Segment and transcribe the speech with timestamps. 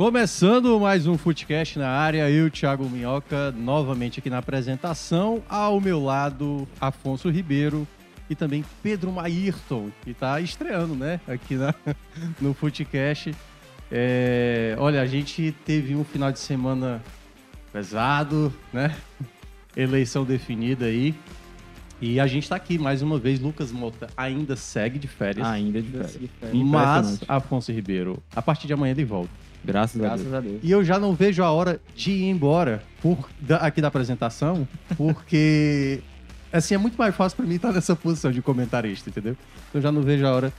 [0.00, 5.42] Começando mais um Footcast na área, eu, Thiago Minhoca, novamente aqui na apresentação.
[5.46, 7.86] Ao meu lado, Afonso Ribeiro
[8.30, 11.74] e também Pedro Maírton, que está estreando, né, aqui na,
[12.40, 13.34] no Footcast.
[13.92, 17.02] É, olha, a gente teve um final de semana
[17.70, 18.96] pesado, né?
[19.76, 21.14] Eleição definida aí.
[22.00, 23.38] E a gente está aqui mais uma vez.
[23.38, 25.46] Lucas Mota ainda segue de férias.
[25.46, 26.64] Ainda de férias.
[26.64, 27.20] Mas.
[27.28, 29.49] Afonso Ribeiro, a partir de amanhã ele volta.
[29.64, 30.34] Graças, a Graças Deus.
[30.34, 30.60] a Deus.
[30.62, 34.66] E eu já não vejo a hora de ir embora por, da- aqui da apresentação,
[34.96, 36.00] porque
[36.52, 39.36] assim é muito mais fácil para mim estar nessa posição de comentarista, entendeu?
[39.74, 40.52] Eu já não vejo a hora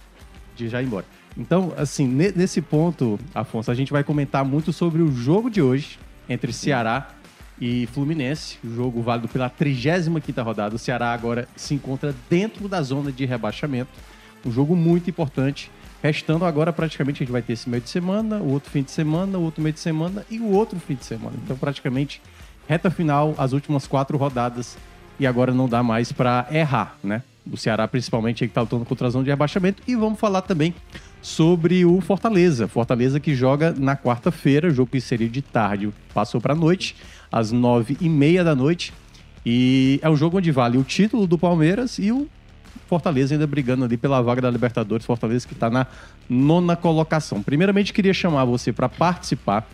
[0.55, 1.05] de já ir embora.
[1.37, 5.61] Então, assim, ne- nesse ponto, Afonso, a gente vai comentar muito sobre o jogo de
[5.61, 5.97] hoje
[6.29, 7.09] entre Ceará
[7.59, 10.75] e Fluminense, o jogo válido pela 35ª rodada.
[10.75, 13.89] O Ceará agora se encontra dentro da zona de rebaixamento.
[14.45, 15.71] Um jogo muito importante.
[16.01, 18.89] Restando agora, praticamente, a gente vai ter esse meio de semana, o outro fim de
[18.89, 21.35] semana, o outro meio de semana e o outro fim de semana.
[21.43, 22.21] Então, praticamente,
[22.67, 24.77] reta final, as últimas quatro rodadas.
[25.19, 27.21] E agora não dá mais para errar, né?
[27.51, 29.83] O Ceará, principalmente, aí que tá lutando contra a zona de rebaixamento.
[29.87, 30.73] E vamos falar também
[31.21, 32.67] sobre o Fortaleza.
[32.67, 36.95] Fortaleza que joga na quarta-feira, jogo que seria de tarde, passou para noite,
[37.31, 38.91] às nove e meia da noite.
[39.45, 42.27] E é um jogo onde vale o título do Palmeiras e o
[42.91, 45.05] Fortaleza ainda brigando ali pela vaga da Libertadores.
[45.05, 45.87] Fortaleza que está na
[46.29, 47.41] nona colocação.
[47.41, 49.65] Primeiramente, queria chamar você para participar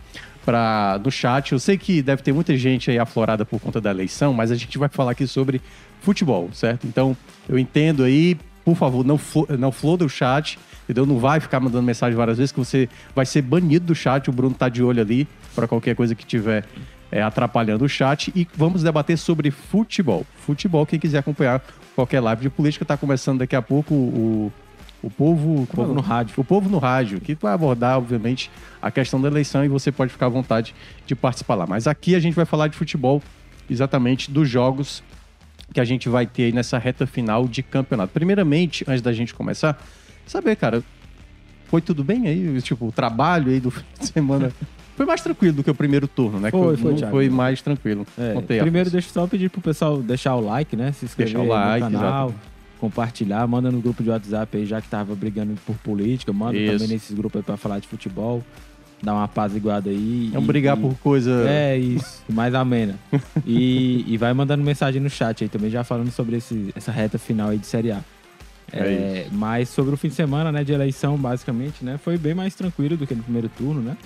[0.44, 1.50] pra, do chat.
[1.50, 4.54] Eu sei que deve ter muita gente aí aflorada por conta da eleição, mas a
[4.54, 5.60] gente vai falar aqui sobre
[6.00, 6.86] futebol, certo?
[6.86, 7.16] Então,
[7.48, 9.18] eu entendo aí, por favor, não,
[9.58, 11.04] não floda o chat, entendeu?
[11.04, 14.30] Não vai ficar mandando mensagem várias vezes que você vai ser banido do chat.
[14.30, 15.26] O Bruno tá de olho ali
[15.56, 16.64] para qualquer coisa que tiver
[17.10, 18.30] é, atrapalhando o chat.
[18.32, 20.24] E vamos debater sobre futebol.
[20.36, 21.60] Futebol, quem quiser acompanhar
[21.98, 24.52] qualquer live de política, tá começando daqui a pouco o,
[25.02, 26.34] o povo, O povo no rádio.
[26.36, 30.12] o povo no rádio, que vai abordar, obviamente, a questão da eleição e você pode
[30.12, 31.66] ficar à vontade de participar lá.
[31.66, 33.20] Mas aqui a gente vai falar de futebol,
[33.68, 35.02] exatamente dos jogos
[35.74, 38.12] que a gente vai ter aí nessa reta final de campeonato.
[38.12, 39.76] Primeiramente, antes da gente começar,
[40.24, 40.84] saber, cara,
[41.66, 42.62] foi tudo bem aí?
[42.62, 44.52] Tipo, o trabalho aí do fim de semana
[44.98, 46.50] foi mais tranquilo do que o primeiro turno, né?
[46.50, 47.12] Foi, foi, Thiago.
[47.12, 48.04] foi mais tranquilo.
[48.18, 50.90] É, primeiro, deixa eu só pedir pro pessoal deixar o like, né?
[50.90, 52.40] Se inscrever Deixar o like, no canal, exato.
[52.80, 56.72] compartilhar, manda no grupo de WhatsApp aí, já que tava brigando por política, manda Isso.
[56.72, 58.42] também nesses grupos aí pra falar de futebol,
[59.00, 60.30] dar uma apaziguada aí.
[60.32, 61.44] Vamos e- brigar e- por coisa...
[61.48, 62.96] É isso, mais amena.
[63.46, 67.18] e, e vai mandando mensagem no chat aí também, já falando sobre esse, essa reta
[67.18, 68.00] final aí de Série A.
[68.72, 72.34] É É, mas sobre o fim de semana, né, de eleição, basicamente, né, foi bem
[72.34, 73.96] mais tranquilo do que no primeiro turno, né?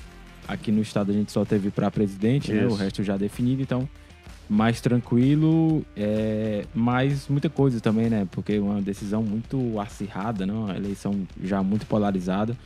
[0.49, 2.67] Aqui no estado a gente só teve para presidente, né?
[2.67, 3.89] O resto já definido, então
[4.51, 8.27] mais tranquilo, é, mas muita coisa também, né?
[8.31, 10.53] Porque é uma decisão muito acirrada, né?
[10.53, 12.57] Uma eleição já muito polarizada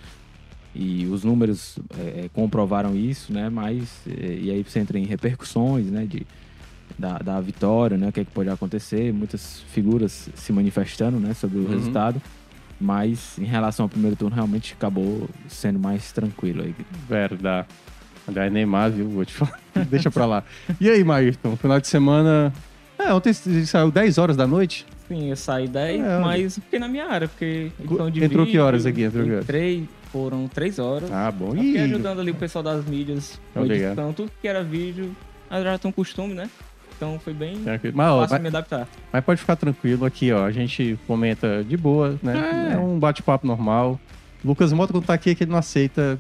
[0.74, 3.48] e os números é, comprovaram isso, né?
[3.48, 6.06] Mas é, e aí você entra em repercussões, né?
[6.06, 6.26] De,
[6.98, 8.08] da, da vitória, né?
[8.08, 9.12] O que, é que pode acontecer?
[9.12, 11.34] Muitas figuras se manifestando, né?
[11.34, 11.70] Sobre o Uhum.
[11.70, 12.20] resultado.
[12.80, 16.62] Mas em relação ao primeiro turno, realmente acabou sendo mais tranquilo.
[16.62, 16.74] Aí.
[17.08, 17.66] Verdade.
[18.28, 19.08] Aliás, Neymar, viu?
[19.08, 19.58] Vou te falar.
[19.88, 20.44] Deixa pra lá.
[20.80, 21.56] E aí, Maírton?
[21.56, 22.52] Final de semana.
[22.98, 24.84] É, ontem saiu 10 horas da noite.
[25.06, 28.52] Sim, eu saí 10, É, mas fiquei na minha área, porque edição de Entrou que
[28.52, 29.02] vídeo, horas aqui?
[29.02, 29.44] Entrou que horas?
[29.44, 31.12] Entrei, foram 3 horas.
[31.12, 31.50] Ah, bom.
[31.50, 33.92] Eu fiquei E ajudando ali o pessoal das mídias, com ligado.
[33.92, 35.14] edição, tudo que era vídeo.
[35.48, 36.50] Mas já tem um costume, né?
[36.96, 37.94] Então foi bem Tranquilo.
[37.96, 38.88] Mas, fácil vai- me adaptar.
[39.12, 40.44] mas pode ficar tranquilo aqui, ó.
[40.46, 42.72] A gente comenta de boa, né?
[42.74, 44.00] É, um bate-papo normal.
[44.44, 46.18] Lucas Mota, quando tá aqui, é que ele não aceita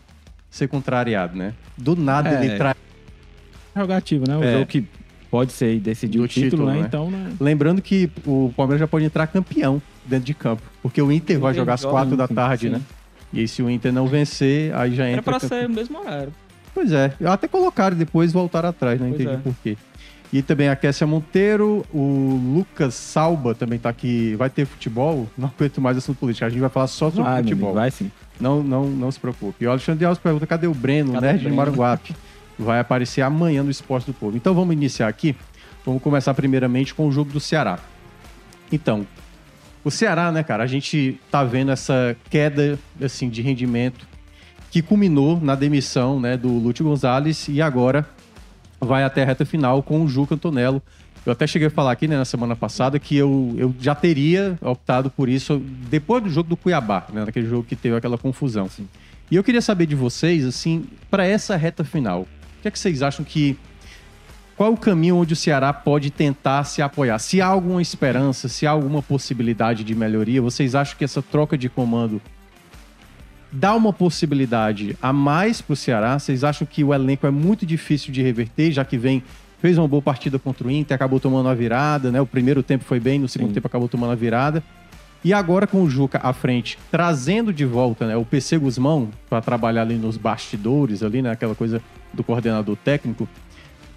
[0.50, 1.54] ser contrariado, né?
[1.76, 2.44] Do nada É.
[2.44, 2.76] ele traz.
[3.72, 4.36] Prerrogativa, né?
[4.36, 4.52] O É.
[4.52, 4.86] jogo que
[5.30, 6.80] pode ser e decidir Do o título, título, né?
[6.80, 6.84] né?
[6.86, 7.32] Então, né?
[7.40, 10.62] Lembrando que o Palmeiras já pode entrar campeão dentro de campo.
[10.82, 12.72] Porque o Inter vai Inter jogar às joga, 4 da tarde, sim.
[12.72, 12.80] né?
[13.32, 15.22] E aí, se o Inter não vencer, aí já Era entra.
[15.22, 15.60] pra campeão.
[15.60, 16.32] ser o mesmo horário.
[16.72, 19.40] Pois é, até colocaram e depois voltaram atrás, não Pois entendi é.
[19.42, 19.76] por quê.
[20.32, 24.34] E também a Kessia Monteiro, o Lucas Salba também tá aqui.
[24.36, 25.28] Vai ter futebol?
[25.38, 26.44] Não aguento mais assunto político.
[26.44, 27.68] A gente vai falar só sobre meu futebol.
[27.70, 28.10] amigo, vai sim.
[28.40, 29.64] Não, não, não se preocupe.
[29.64, 31.56] E o Alexandre Alves pergunta: cadê o Breno, Cadê nerd o de Breno?
[31.56, 32.14] Maranguape?
[32.58, 34.36] Vai aparecer amanhã no Esporte do Povo.
[34.36, 35.36] Então vamos iniciar aqui.
[35.84, 37.78] Vamos começar primeiramente com o jogo do Ceará.
[38.72, 39.06] Então,
[39.84, 44.04] O Ceará, né, cara, a gente tá vendo essa queda, assim, de rendimento
[44.68, 48.04] que culminou na demissão, né, do Lúcio Gonzalez e agora
[48.80, 50.82] vai até a reta final com o Juca Antonello.
[51.24, 54.56] Eu até cheguei a falar aqui, né, na semana passada, que eu, eu já teria
[54.62, 58.68] optado por isso depois do jogo do Cuiabá, né, naquele jogo que teve aquela confusão.
[59.28, 62.78] E eu queria saber de vocês, assim, para essa reta final, o que é que
[62.78, 63.58] vocês acham que
[64.56, 67.18] qual o caminho onde o Ceará pode tentar se apoiar?
[67.18, 71.58] Se há alguma esperança, se há alguma possibilidade de melhoria, vocês acham que essa troca
[71.58, 72.22] de comando
[73.56, 76.18] dá uma possibilidade a mais para o Ceará?
[76.18, 79.22] Vocês acham que o elenco é muito difícil de reverter, já que vem
[79.58, 82.20] fez uma boa partida contra o Inter, acabou tomando a virada, né?
[82.20, 83.54] O primeiro tempo foi bem, no segundo Sim.
[83.54, 84.62] tempo acabou tomando a virada.
[85.24, 89.40] E agora com o Juca à frente, trazendo de volta né, o PC Guzmão para
[89.40, 91.80] trabalhar ali nos bastidores, ali, né, aquela coisa
[92.12, 93.26] do coordenador técnico.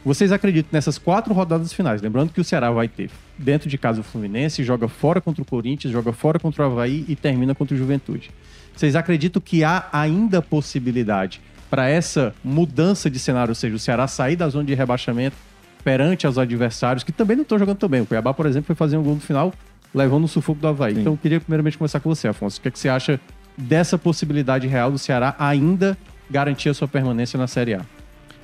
[0.03, 2.01] Vocês acreditam nessas quatro rodadas finais?
[2.01, 5.45] Lembrando que o Ceará vai ter dentro de casa o Fluminense, joga fora contra o
[5.45, 8.31] Corinthians, joga fora contra o Havaí e termina contra o Juventude.
[8.79, 14.07] Vocês acreditam que há ainda possibilidade para essa mudança de cenário, ou seja, o Ceará
[14.07, 15.35] sair da zona de rebaixamento
[15.83, 17.99] perante aos adversários, que também não estão jogando tão bem.
[17.99, 19.53] O Cuiabá, por exemplo, foi fazer um gol no final,
[19.93, 20.93] levando o sufoco do Havaí.
[20.93, 21.01] Sim.
[21.01, 22.57] Então, eu queria primeiramente começar com você, Afonso.
[22.57, 23.19] O que, é que você acha
[23.57, 25.97] dessa possibilidade real do Ceará ainda
[26.29, 27.81] garantir a sua permanência na Série A?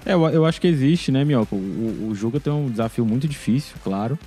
[0.06, 1.56] É, eu, eu acho que existe, né, Minhoca?
[1.56, 4.20] O, o, o Juca tem um desafio muito difícil, claro.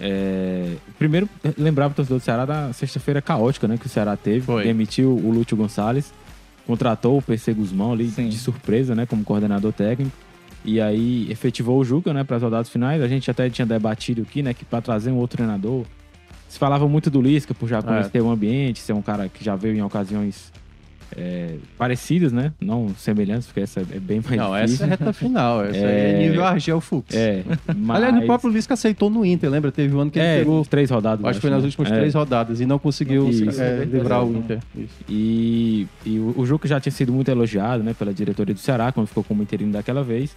[0.00, 4.42] É, primeiro, lembrar pro torcedor do Ceará da sexta-feira caótica, né, que o Ceará teve.
[4.42, 4.64] Foi.
[4.64, 6.12] Demitiu o Lúcio Gonçalves,
[6.66, 8.28] contratou o PC Guzmão ali Sim.
[8.28, 10.16] de surpresa, né, como coordenador técnico.
[10.64, 13.02] E aí efetivou o Juca, né, para as rodadas finais.
[13.02, 15.84] A gente até tinha debatido aqui, né, que para trazer um outro treinador.
[16.48, 19.54] Se falava muito do Lisca por já conhecer o ambiente, ser um cara que já
[19.54, 20.50] veio em ocasiões
[21.16, 22.52] é, parecidas, né?
[22.60, 24.74] Não semelhantes, porque essa é bem mais não, difícil.
[24.74, 25.64] essa é reta final.
[25.64, 26.18] Essa é, É.
[26.18, 27.14] nível Argel Fux.
[27.14, 27.42] É,
[27.76, 27.96] mas...
[28.02, 29.72] Aliás, o próprio Lisca aceitou no Inter, lembra?
[29.72, 31.24] Teve um ano que ele é, pegou, três rodadas.
[31.24, 31.66] acho que foi nas né?
[31.66, 31.94] últimas É.
[31.96, 33.60] três rodadas, e não conseguiu Isso.
[33.60, 34.58] é, livrar o Inter.
[34.76, 34.94] Isso.
[35.08, 38.92] E, e o, o Juca já tinha sido muito elogiado né, pela diretoria do Ceará,
[38.92, 40.36] quando ficou como interino daquela vez.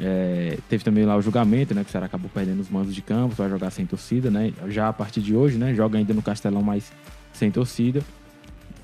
[0.00, 1.84] É, teve também lá o julgamento, né?
[1.84, 4.52] Que o Ceará acabou perdendo os mandos de campo, vai jogar sem torcida, né?
[4.68, 5.72] Já a partir de hoje, né?
[5.72, 6.90] Joga ainda no Castelão, mas
[7.32, 8.00] sem torcida.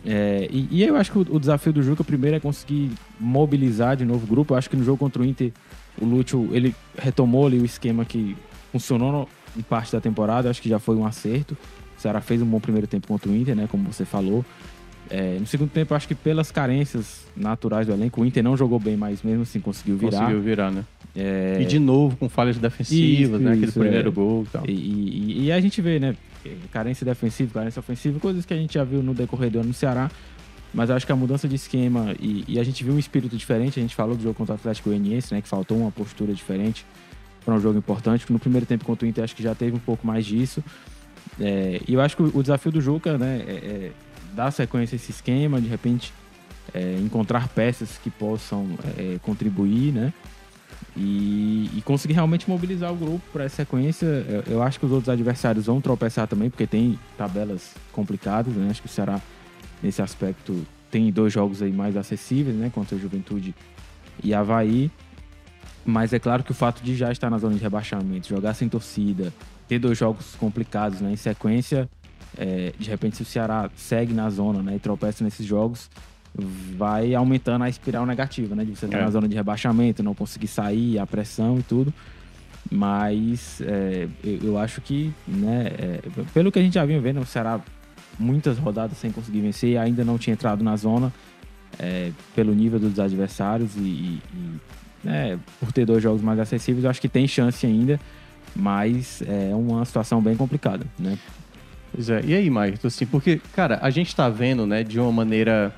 [0.05, 3.97] É, e, e eu acho que o, o desafio do Juca primeiro é conseguir mobilizar
[3.97, 4.55] de novo o grupo.
[4.55, 5.53] Eu acho que no jogo contra o Inter,
[6.01, 8.37] o Lúcio, ele retomou ali o esquema que
[8.73, 10.47] funcionou no- em parte da temporada.
[10.49, 11.57] Eu acho que já foi um acerto.
[11.99, 13.69] O Ceará fez um bom primeiro tempo contra o Inter, né?
[13.71, 14.45] Como você falou.
[15.11, 18.57] É, no segundo tempo, eu acho que pelas carências naturais do elenco, o Inter não
[18.57, 20.19] jogou bem, mas mesmo assim conseguiu virar.
[20.21, 20.85] Conseguiu virar, né?
[21.17, 23.51] É, E de novo com falhas defensivas, Isso, né?
[23.51, 24.13] Aquele isso, primeiro é.
[24.13, 24.63] gol e tal.
[24.69, 26.15] E, e- e a gente vê, né?
[26.73, 29.75] Carência defensiva, carência ofensiva, coisas que a gente já viu no decorrer do ano no
[29.75, 30.11] Ceará.
[30.73, 33.79] Mas acho que a mudança de esquema e, e a gente viu um espírito diferente.
[33.79, 35.43] A gente falou do jogo contra o Atlético Goianiense, né?
[35.43, 36.87] Que faltou uma postura diferente
[37.45, 38.25] para um jogo importante.
[38.31, 40.63] No primeiro tempo contra o Inter, acho que já teve um pouco mais disso.
[41.41, 43.43] É, e eu acho que o, o desafio do Juca, né?
[43.47, 43.93] É, é
[44.35, 46.13] dar sequência a esse esquema, de repente
[46.73, 48.67] é, encontrar peças que possam
[48.97, 50.13] é, contribuir, né?
[50.97, 54.07] E, e conseguir realmente mobilizar o grupo para essa sequência.
[54.07, 58.69] Eu, eu acho que os outros adversários vão tropeçar também, porque tem tabelas complicadas, né?
[58.71, 59.21] Acho que o Ceará,
[59.83, 62.71] nesse aspecto, tem dois jogos aí mais acessíveis, né?
[62.75, 63.55] Contra o Juventude
[64.23, 64.91] e Havaí.
[65.85, 68.69] Mas é claro que o fato de já estar na zona de rebaixamento, jogar sem
[68.69, 69.33] torcida,
[69.67, 71.89] ter dois jogos complicados né, em sequência,
[72.37, 75.89] é, de repente se o Ceará segue na zona né, e tropeça nesses jogos,
[76.35, 78.65] vai aumentando a espiral negativa, né?
[78.65, 79.05] De você estar É.
[79.05, 81.93] na zona de rebaixamento, não conseguir sair, a pressão e tudo.
[82.71, 86.01] Mas é, eu, eu acho que, né, é,
[86.33, 87.59] pelo que a gente já vinha vendo, o Ceará
[88.19, 91.13] muitas rodadas sem conseguir vencer, ainda não tinha entrado na zona
[91.79, 94.61] é, pelo nível dos adversários e, e- e,
[95.03, 97.99] né, por ter dois jogos mais acessíveis, eu acho que tem chance ainda,
[98.55, 101.19] mas é uma situação bem complicada, né?
[101.93, 102.21] Pois é.
[102.25, 105.75] E aí, Maicon, assim, porque, cara, a gente tá vendo, né, de uma maneira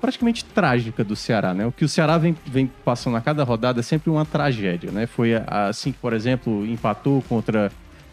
[0.00, 1.66] praticamente trágica do Ceará, né?
[1.66, 5.06] O que o Ceará vem, vem passando a cada rodada é sempre uma tragédia, né?
[5.06, 7.70] Foi assim que, por exemplo, empatou contra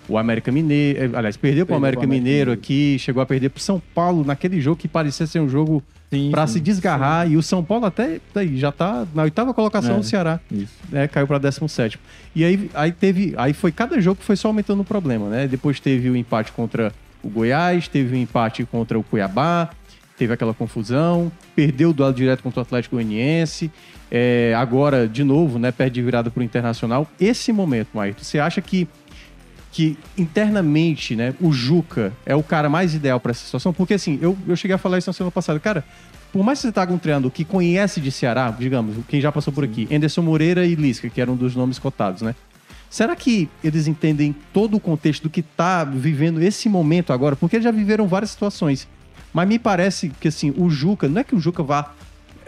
[0.10, 3.50] o América Mineiro, eh, aliás, perdeu para o América América Mineiro aqui, chegou a perder
[3.50, 7.29] para São Paulo naquele jogo que parecia ser um jogo Sim, para sim, se desgarrar
[7.29, 9.98] e o São Paulo até tá aí, já tá na oitava colocação É.
[9.98, 10.72] do Ceará Isso.
[10.89, 12.00] né, caiu para 17.
[12.34, 15.46] E aí, aí teve, aí foi cada jogo que foi só aumentando o problema, né?
[15.46, 19.72] Depois teve o empate contra o Goiás, teve o empate contra o Cuiabá,
[20.17, 23.71] teve aquela confusão, perdeu o duelo direto contra o Atlético Goianiense,
[24.12, 27.07] é, agora de novo, né, perde de virada para o Internacional.
[27.19, 28.88] Esse momento, Maito, você acha que
[29.69, 33.71] que internamente, né, o Juca é o cara mais ideal para essa situação?
[33.71, 35.83] Porque assim, eu, eu cheguei a falar isso na semana passada, cara,
[36.31, 39.31] por mais que você tá com um treinador que conhece de Ceará, digamos, quem já
[39.31, 42.33] passou por aqui, Anderson Moreira e Lisca, que eram um dos nomes cotados, né?
[42.89, 47.36] Será que eles entendem todo o contexto do que tá vivendo esse momento agora?
[47.36, 48.88] Porque eles já viveram várias situações.
[49.38, 51.94] Mas me parece que, assim, o Juca, não é que o Juca vá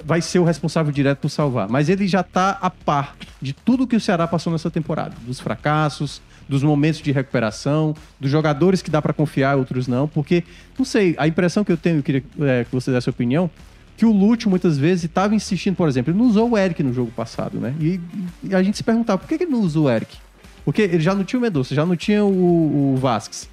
[0.03, 3.85] vai ser o responsável direto por salvar, mas ele já tá a par de tudo
[3.85, 8.89] que o Ceará passou nessa temporada, dos fracassos, dos momentos de recuperação, dos jogadores que
[8.89, 10.43] dá para confiar, outros não, porque
[10.79, 13.51] não sei, a impressão que eu tenho, eu queria é, que você desse a opinião,
[13.95, 16.91] que o Lúcio muitas vezes estava insistindo, por exemplo, ele não usou o Eric no
[16.91, 17.75] jogo passado, né?
[17.79, 17.99] E,
[18.41, 20.17] e a gente se perguntava, por que que ele não usou o Eric?
[20.65, 23.47] Porque ele já não tinha o Mendonça, já não tinha o, o Vasquez.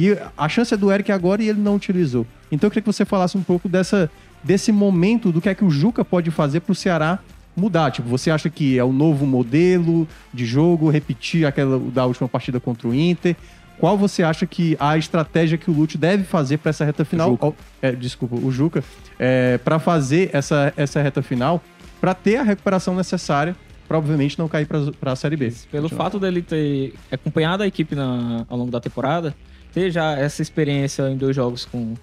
[0.00, 2.24] E a chance é do Eric agora e ele não utilizou.
[2.52, 4.08] Então eu queria que você falasse um pouco dessa,
[4.44, 7.18] desse momento do que é que o Juca pode fazer para o Ceará
[7.56, 7.90] mudar.
[7.90, 12.60] Tipo, você acha que é o novo modelo de jogo, repetir aquela da última partida
[12.60, 13.34] contra o Inter?
[13.80, 17.36] Qual você acha que a estratégia que o Lúcio deve fazer para essa reta final?
[17.40, 17.52] Ó,
[17.82, 18.84] é, desculpa, o Juca,
[19.18, 21.60] é, para fazer essa, essa reta final,
[22.00, 23.56] para ter a recuperação necessária
[23.88, 25.52] para obviamente não cair para a Série B.
[25.72, 26.04] Pelo Continua.
[26.04, 29.34] fato dele ter acompanhado a equipe na- ao longo da temporada,
[29.72, 31.94] ter já essa experiência em dois jogos com,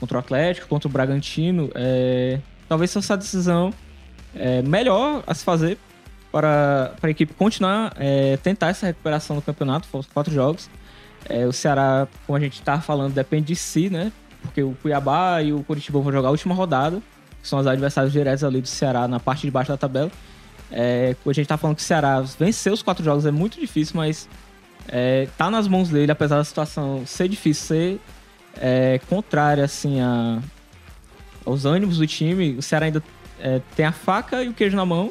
[0.00, 3.72] contra o Atlético, contra o Bragantino, é, talvez seja essa decisão
[4.34, 5.78] é, melhor a se fazer
[6.32, 10.68] para, para a equipe continuar, é, tentar essa recuperação no campeonato, foram quatro jogos.
[11.28, 14.12] É, o Ceará, como a gente está falando, depende de si, né?
[14.42, 17.00] Porque o Cuiabá e o Curitiba vão jogar a última rodada,
[17.40, 20.10] que são os adversários diretos ali do Ceará na parte de baixo da tabela.
[20.70, 23.96] É, a gente tá falando que o Ceará vencer os quatro jogos é muito difícil,
[23.96, 24.28] mas
[24.88, 28.00] é, tá nas mãos dele, apesar da situação ser difícil, ser
[28.60, 30.40] é, contrária assim a,
[31.44, 32.56] aos ânimos do time.
[32.56, 33.02] O Ceará ainda
[33.40, 35.10] é, tem a faca e o queijo na mão.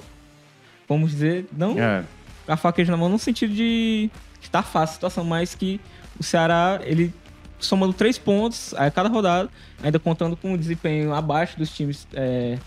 [0.87, 2.03] Vamos dizer, não É,
[2.47, 4.09] a faca e o queijo na mão no sentido de
[4.41, 5.79] que tá fácil a situação, mas que
[6.19, 7.13] o Ceará, ele
[7.59, 9.49] somando três pontos a cada rodada,
[9.81, 12.57] ainda contando com um desempenho abaixo dos times é,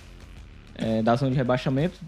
[0.75, 1.99] é, da zona de rebaixamento.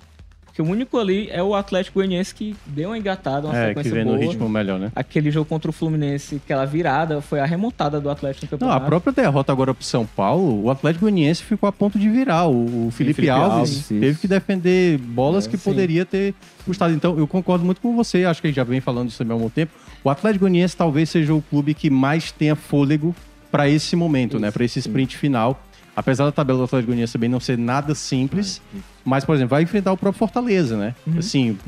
[0.58, 3.68] Porque o único ali é o Atlético Goianiense que deu uma engatada, uma é que
[3.68, 4.16] sequência vem boa.
[4.16, 4.90] no ritmo melhor, né?
[4.94, 8.84] Aquele jogo contra o Fluminense, aquela virada, foi a remontada do Atlético no Não, campeonato.
[8.84, 12.46] a própria derrota agora pro São Paulo, o Atlético Goianiense ficou a ponto de virar.
[12.48, 13.94] O, o Felipe, Felipe Alves, Alves, isso.
[14.00, 15.62] teve que defender bolas É, que sim.
[15.70, 16.34] poderia ter
[16.64, 16.92] custado.
[16.92, 19.36] Então, eu concordo muito com você, acho que a gente já vem falando isso também
[19.36, 19.70] há algum tempo.
[20.02, 23.14] O Atlético Goianiense talvez seja o clube que mais tenha fôlego
[23.48, 24.50] para esse momento, né?
[24.50, 25.62] Para esse sprint final.
[25.98, 28.62] Apesar da tabela do Atlético Goianiense também não ser nada simples,
[29.04, 30.94] mas, por exemplo, vai enfrentar o próprio Fortaleza, né?
[31.18, 31.58] Assim,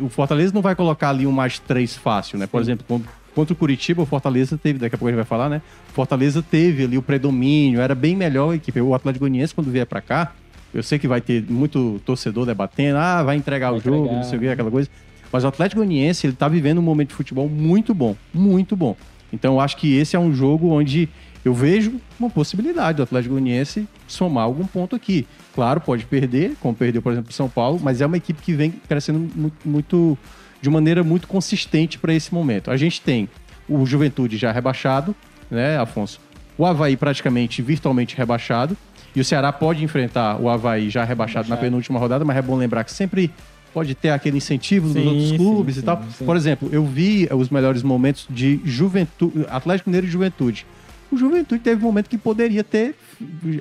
[0.00, 2.48] o Fortaleza não vai colocar ali um mais três fácil, né?
[2.48, 3.00] Por exemplo, con-
[3.32, 5.62] contra o Curitiba, o Fortaleza teve, daqui a pouco a gente vai falar, né?
[5.88, 8.80] O Fortaleza teve ali o predomínio, era bem melhor a equipe.
[8.80, 10.32] O Atlético Goianiense, quando vier pra cá,
[10.74, 14.16] eu sei que vai ter muito torcedor debatendo, ah, vai entregar Vai o jogo, entregar.
[14.16, 14.88] não sei o que, aquela coisa.
[15.32, 18.96] Mas o Atlético Goianiense, ele tá vivendo um momento de futebol muito bom, muito bom.
[19.32, 21.08] Então, eu acho que esse é um jogo onde
[21.44, 25.26] eu vejo uma possibilidade do Atlético Goianiense somar algum ponto aqui.
[25.54, 28.52] Claro, pode perder, como perdeu, por exemplo, o São Paulo, mas é uma equipe que
[28.52, 30.18] vem crescendo muito, muito-
[30.60, 32.70] de maneira muito consistente para esse momento.
[32.70, 33.28] A gente tem
[33.68, 35.14] o Juventude já rebaixado,
[35.50, 36.20] né, Afonso?
[36.58, 38.76] O Havaí praticamente virtualmente rebaixado.
[39.16, 42.54] E o Ceará pode enfrentar o Havaí já rebaixado na penúltima rodada, mas é bom
[42.56, 43.30] lembrar que sempre
[43.72, 46.02] pode ter aquele incentivo dos Sim, outros sim, clubes e sim, tal.
[46.16, 46.24] sim.
[46.24, 50.64] Por exemplo, eu vi os melhores momentos de Juventude, Atlético Mineiro e Juventude.
[51.10, 52.94] O Juventude teve um momento que poderia ter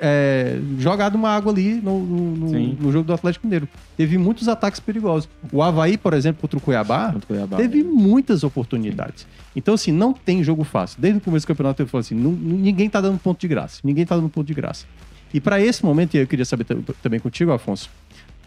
[0.02, 2.78] é, jogado uma água ali no, no- no- Sim.
[2.92, 3.68] jogo do Atlético Mineiro.
[3.98, 5.28] Teve muitos ataques perigosos.
[5.52, 7.58] O Havaí, por exemplo, contra o Cuiabá, Contra o Cuiabá.
[7.58, 9.26] teve muitas oportunidades.
[9.56, 11.02] Então, assim, não tem jogo fácil.
[11.02, 13.80] Desde o começo do campeonato eu falo assim, não- ninguém tá dando ponto de graça.
[13.84, 14.86] Ninguém tá dando ponto de graça.
[15.34, 17.90] E para esse momento, e eu queria saber tam- também contigo, Afonso,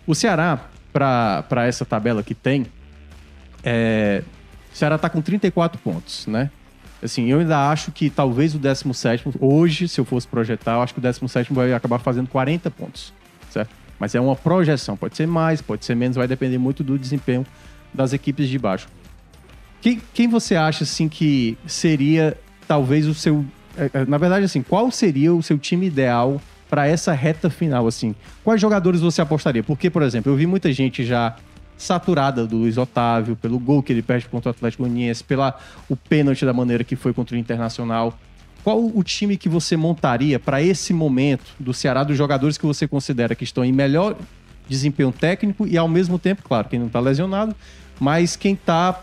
[0.07, 2.67] o Ceará, para essa tabela que tem,
[3.65, 4.23] é,
[4.73, 6.51] o Ceará tá com 34 pontos, né?
[7.03, 10.95] Assim, eu ainda acho que talvez o 17 hoje, se eu fosse projetar, eu acho
[10.95, 13.13] que o 17 vai acabar fazendo 40 pontos,
[13.51, 13.71] certo?
[13.99, 17.45] Mas é uma projeção, pode ser mais, pode ser menos, vai depender muito do desempenho
[17.93, 18.87] das equipes de baixo.
[19.81, 23.45] Quem, quem você acha, assim, que seria talvez o seu...
[23.77, 26.41] é, é, Na verdade, assim, qual seria o seu time ideal
[26.71, 28.15] para essa reta final, assim?
[28.45, 29.63] Quais jogadores você apostaria?
[29.63, 31.37] Porque, por exemplo, eu vi muita gente já
[31.83, 35.59] saturada do Luiz Otávio, pelo gol que ele perde contra o Atlético Goianiense, pela
[35.89, 38.17] o pênalti da maneira que foi contra o Internacional.
[38.63, 42.87] Qual o time que você montaria para esse momento do Ceará, dos jogadores que você
[42.87, 44.17] considera que estão em melhor
[44.69, 47.55] desempenho técnico e ao mesmo tempo, claro, quem não está lesionado,
[47.99, 49.03] mas quem está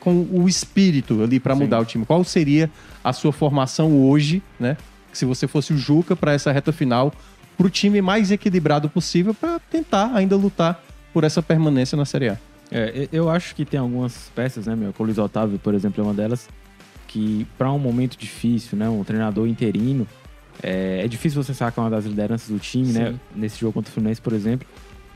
[0.00, 2.06] com o espírito ali para mudar o time?
[2.06, 2.70] Qual seria
[3.04, 4.78] a sua formação hoje, né?
[5.12, 7.12] Se você fosse o Juca para essa reta final,
[7.56, 10.82] para o time mais equilibrado possível para tentar ainda lutar
[11.18, 12.38] por essa permanência na Série A.
[12.70, 14.94] É, eu acho que tem algumas peças, né, meu?
[14.96, 16.48] O Luiz Otávio, por exemplo, é uma delas
[17.08, 20.06] que, para um momento difícil, né, um treinador interino,
[20.62, 23.10] é, é difícil você sacar uma das lideranças do time, né?
[23.10, 23.18] Sim.
[23.34, 24.64] Nesse jogo contra o Fluminense, por exemplo.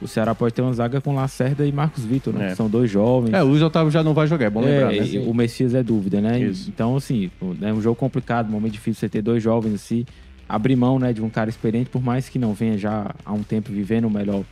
[0.00, 2.46] o Ceará pode ter uma zaga com Lacerda e Marcos Vitor, né?
[2.46, 2.48] É.
[2.50, 3.32] que São dois jovens.
[3.32, 5.06] É, o Luiz Otávio já não vai jogar, é bom lembrar, É, né?
[5.06, 6.40] e o Messias é dúvida, né?
[6.40, 6.68] Isso.
[6.68, 7.30] Então, assim,
[7.60, 10.04] é um jogo complicado, um momento difícil você ter dois jovens assim,
[10.48, 13.44] abrir mão, né, de um cara experiente, por mais que não venha já há um
[13.44, 14.42] tempo vivendo o melhor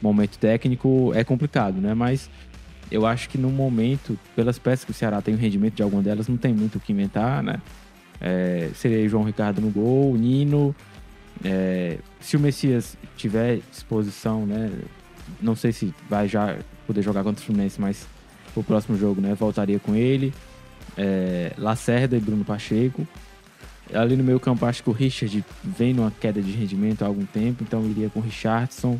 [0.00, 1.94] momento técnico, é complicado, né?
[1.94, 2.30] Mas
[2.90, 6.02] eu acho que no momento, pelas peças que o Ceará tem o rendimento de alguma
[6.02, 7.60] delas, não tem muito o que inventar, né?
[8.20, 10.74] É, seria João Ricardo no gol, o Nino.
[11.44, 14.70] é, se o Messias tiver disposição, né?
[15.40, 18.06] Não sei se vai já poder jogar contra o Fluminense, mas
[18.54, 19.34] o próximo jogo, né?
[19.34, 20.32] Voltaria com ele.
[20.96, 23.06] É, Lacerda e Bruno Pacheco.
[23.92, 27.24] Ali no meio campo, acho que o Richard vem numa queda de rendimento há algum
[27.24, 28.98] tempo, então iria com Richardson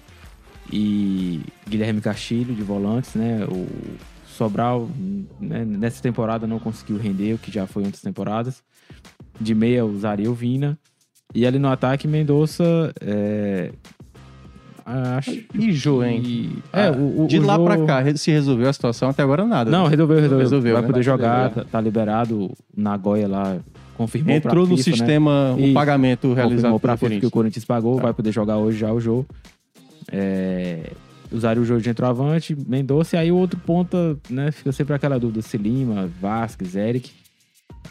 [0.72, 3.44] e Guilherme Castilho de volantes, né?
[3.50, 3.66] O
[4.26, 4.88] Sobral
[5.40, 8.62] né, nessa temporada não conseguiu render o que já foi em outras temporadas.
[9.40, 10.78] De meia usaria o Vina.
[11.34, 12.92] E ali no ataque, Mendonça.
[13.00, 13.70] É...
[14.84, 16.22] Acho E Jô, hein?
[16.22, 19.20] que- É, o, o- de o lá Jô- pra cá, se resolveu a situação, até
[19.22, 19.68] agora nada.
[19.68, 20.38] Não, resolveu, resolveu.
[20.38, 20.86] Resolveu, Vai né?
[20.86, 22.44] poder jogar, tá, tá liberado.
[22.44, 23.56] O Nagoya lá
[23.96, 24.96] confirmou pra Entrou no FIFA, né?
[24.96, 25.74] sistema o Isso.
[25.74, 27.32] pagamento realizado confirmou pra pelo FIFA que o Corinthians.
[27.32, 28.02] Corinthians pagou, Tá.
[28.04, 29.26] vai poder jogar hoje já o jogo.
[30.10, 30.92] É,
[31.30, 34.50] usaria o jogo de centroavante, Mendonça, e aí o outro ponta, né?
[34.52, 37.10] Fica sempre aquela dúvida, se Lima, Vasquez, Eric.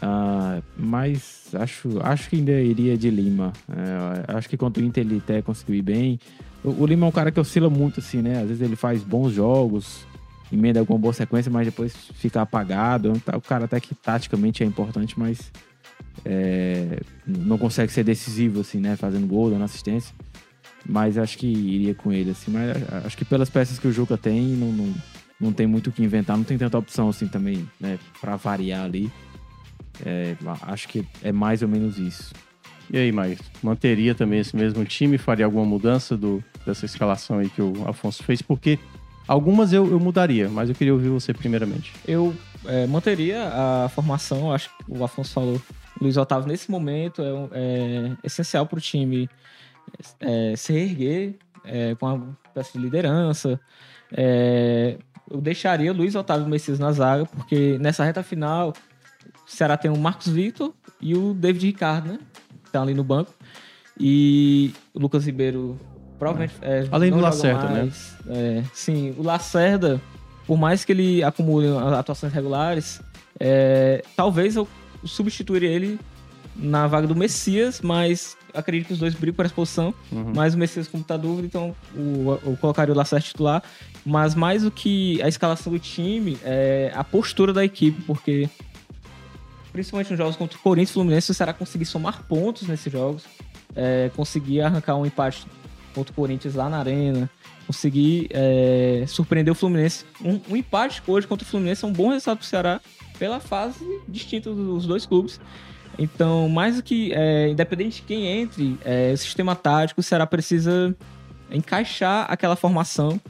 [0.00, 3.52] Ah, mas acho, acho que ainda iria de Lima.
[3.68, 6.20] É, acho que contra o Inter ele até conseguiu ir bem.
[6.62, 8.40] O, o Lima é um cara que oscila muito, assim, né?
[8.40, 10.06] Às vezes ele faz bons jogos,
[10.52, 13.12] emenda alguma boa sequência, mas depois fica apagado.
[13.12, 15.50] O cara até que taticamente é importante, mas
[16.24, 18.96] é, não consegue ser decisivo, assim, né?
[18.96, 20.14] Fazendo gol, dando assistência.
[20.88, 22.50] Mas acho que iria com ele, assim.
[22.50, 24.94] Mas acho que pelas peças que o Juca tem, não, não,
[25.40, 26.36] não tem muito o que inventar.
[26.36, 27.98] Não tem tanta opção, assim, também, né?
[28.20, 29.10] Pra variar ali.
[30.04, 32.32] É, acho que é mais ou menos isso.
[32.90, 33.40] E aí, Maís?
[33.62, 35.18] Manteria também esse mesmo time?
[35.18, 38.40] Faria alguma mudança do, dessa escalação aí que o Afonso fez?
[38.40, 38.78] Porque
[39.26, 41.92] algumas eu, eu mudaria, mas eu queria ouvir você primeiramente.
[42.06, 45.60] Eu é, manteria a formação, acho que o Afonso falou.
[46.00, 49.28] O Luiz Otávio, nesse momento, é, é essencial para o time
[50.20, 52.20] é, se erguer é, com a
[52.54, 53.60] peça de liderança.
[54.12, 54.96] É,
[55.30, 58.72] eu deixaria Luiz Otávio Messias na zaga, porque nessa reta final,
[59.46, 62.18] o Ceará tem o Marcos Vitor e o David Ricardo, né?
[62.64, 63.32] Que tá ali no banco.
[63.98, 65.78] E o Lucas Ribeiro
[66.18, 66.54] provavelmente.
[66.62, 67.82] é, Além do Lacerda, né?
[67.82, 68.16] mais.
[68.28, 70.00] É, sim, o Lacerda,
[70.46, 73.00] por mais que ele acumule atuações regulares,
[73.38, 74.68] é, talvez eu
[75.04, 75.98] substituiria ele
[76.54, 79.94] na vaga do Messias, mas acredito que os dois brigam por essa posição.
[80.10, 80.32] Uhum.
[80.34, 83.62] Mas o Messias, como tá dúvida, então o- eu colocaria o Lacerda titular.
[84.04, 88.48] Mas mais do que a escalação do time, é a postura da equipe, porque
[89.72, 92.90] principalmente nos jogos contra o Corinthians e o Fluminense, o Ceará conseguir somar pontos nesses
[92.92, 93.24] jogos,
[93.74, 95.46] é, conseguir arrancar um empate
[95.94, 97.28] contra o Corinthians lá na Arena,
[97.66, 100.04] conseguir é, surpreender o Fluminense.
[100.24, 102.80] Um, um empate hoje contra o Fluminense é um bom resultado para o Ceará
[103.18, 105.40] pela fase distinta dos dois clubes.
[105.98, 110.94] Então, mais do que, é, independente de quem entre, é, o sistema tático, o precisa
[111.50, 113.20] encaixar aquela formação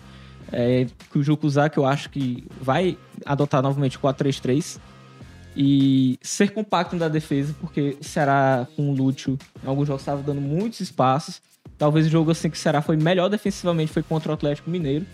[0.53, 4.79] é, que o Juco usar, que eu acho que vai adotar novamente o 4-3-3
[5.57, 10.41] e ser compacto na defesa, porque o com o Lúcio em alguns jogos estava dando
[10.41, 11.41] muitos espaços.
[11.79, 15.05] Talvez o jogo assim que o Ceará foi melhor defensivamente foi contra o Atlético Mineiro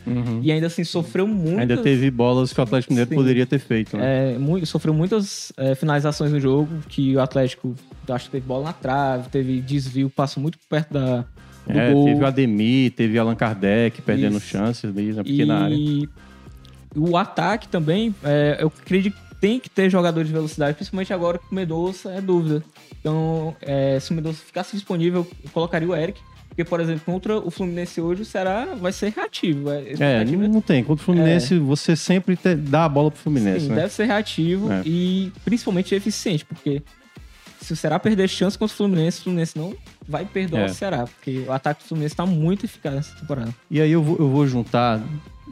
[0.42, 1.55] e ainda assim sofreu muito.
[1.55, 1.59] Uhum.
[1.61, 3.16] Ainda teve bolas que o Atlético Mineiro Sim.
[3.16, 4.35] poderia ter feito, né?
[4.35, 7.75] É, muito, sofreu muitas é, finalizações no jogo, que o Atlético
[8.09, 11.25] acho que teve bola na trave, teve desvio, passou muito perto da,
[11.66, 12.05] do É, gol.
[12.05, 14.46] teve o Ademir, teve Allan Kardec perdendo Isso.
[14.46, 15.75] chances ali na pequena área.
[15.75, 16.09] E
[16.94, 21.38] o ataque também, é, eu acredito que tem que ter jogador de velocidade, principalmente agora
[21.38, 22.62] que o Medoça é dúvida.
[23.01, 26.20] Então, é, se o Medoça ficasse disponível, eu colocaria o Eric.
[26.54, 29.70] Porque, por exemplo, contra o Fluminense hoje, o Ceará vai ser reativo.
[29.70, 30.84] É, É, reativo, não, não tem.
[30.84, 33.76] Contra o Fluminense, você sempre te- dá a bola pro Fluminense, Sim, né?
[33.76, 34.82] deve ser reativo É.
[34.84, 36.82] e principalmente eficiente, porque
[37.58, 39.74] se o Ceará perder chance contra o Fluminense, o Fluminense não
[40.06, 40.66] vai perdoar É.
[40.66, 43.54] o Ceará, porque o ataque do Fluminense tá muito eficaz nessa temporada.
[43.70, 45.00] E aí eu vou, eu vou juntar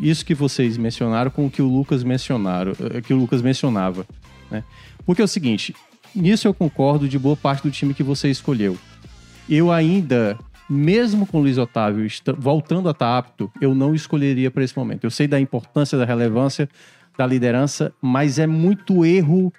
[0.02, 4.06] isso que vocês mencionaram com o que o Lucas mencionaram, eh, que o Lucas mencionava,
[4.50, 4.62] né?
[5.06, 5.74] Porque é o seguinte,
[6.14, 8.76] nisso eu concordo de boa parte do time que você escolheu.
[9.48, 10.38] Eu ainda,
[10.70, 12.06] mesmo com o Luiz Otávio
[12.38, 15.02] voltando a estar apto, eu não escolheria para esse momento.
[15.04, 16.68] Eu sei da importância, da relevância,
[17.18, 19.52] da liderança, mas é muito erro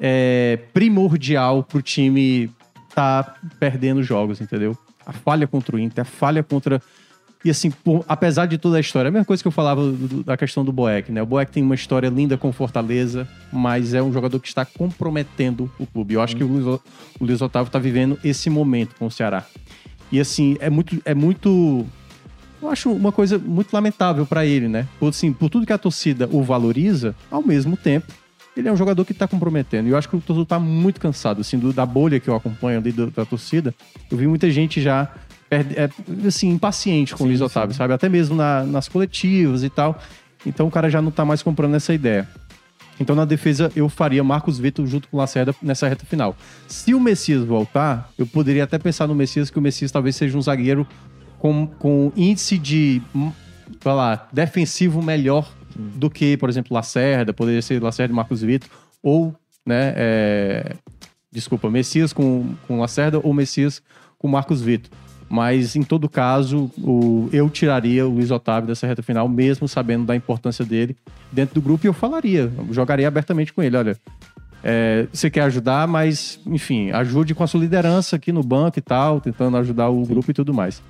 [0.00, 2.50] é, primordial pro time
[2.94, 4.76] tá perdendo jogos, entendeu?
[5.04, 6.80] A falha contra o Inter, a falha contra.
[7.44, 10.22] E assim, por- apesar de toda a história, a mesma coisa que eu falava do-
[10.24, 11.22] da questão do Boeck, né?
[11.22, 15.70] O Boeck tem uma história linda com Fortaleza, mas é um jogador que está comprometendo
[15.78, 16.14] o clube.
[16.14, 16.80] Eu acho que o Luiz, O-
[17.20, 19.44] o Luiz Otávio está vivendo esse momento com o Ceará.
[20.10, 21.84] E assim, é muito, é muito
[22.62, 24.86] Eu acho uma coisa muito lamentável pra ele, né?
[24.98, 28.06] Por, assim, por tudo que a torcida o valoriza, ao mesmo tempo,
[28.56, 29.86] ele é um jogador que tá comprometendo.
[29.86, 32.34] E eu acho que o torcedor tá muito cansado, assim, do- da bolha que eu
[32.34, 33.74] acompanho ali do- da torcida.
[34.10, 35.12] Eu vi muita gente já,
[35.50, 35.60] é,
[36.26, 37.92] assim, impaciente com o Luiz Otávio, sabe?
[37.92, 40.00] Até mesmo na- nas coletivas e tal.
[40.46, 42.26] Então o cara já não tá mais comprando essa ideia.
[42.98, 46.36] Então, na defesa, eu faria Marcos Vitor junto com o Lacerda nessa reta final.
[46.66, 50.36] Se o Messias voltar, eu poderia até pensar no Messias, que o Messias talvez seja
[50.36, 50.86] um zagueiro
[51.38, 53.30] com, com índice de, hum,
[53.82, 58.68] vai lá, defensivo melhor do que, por exemplo, Lacerda, poderia ser Lacerda e Marcos Vitor,
[59.02, 60.72] ou, né, é,
[61.30, 63.82] desculpa, Messias com, com Lacerda ou Messias
[64.18, 64.90] com Marcos Vitor.
[65.28, 70.04] Mas, em todo caso, o- eu tiraria o Luiz Otávio dessa reta final, mesmo sabendo
[70.04, 70.96] da importância dele
[71.32, 73.96] dentro do grupo, e eu falaria, jogaria abertamente com ele, olha,
[74.62, 78.82] é, você quer ajudar, mas, enfim, ajude com a sua liderança aqui no banco e
[78.82, 80.80] tal, tentando ajudar o grupo e tudo mais.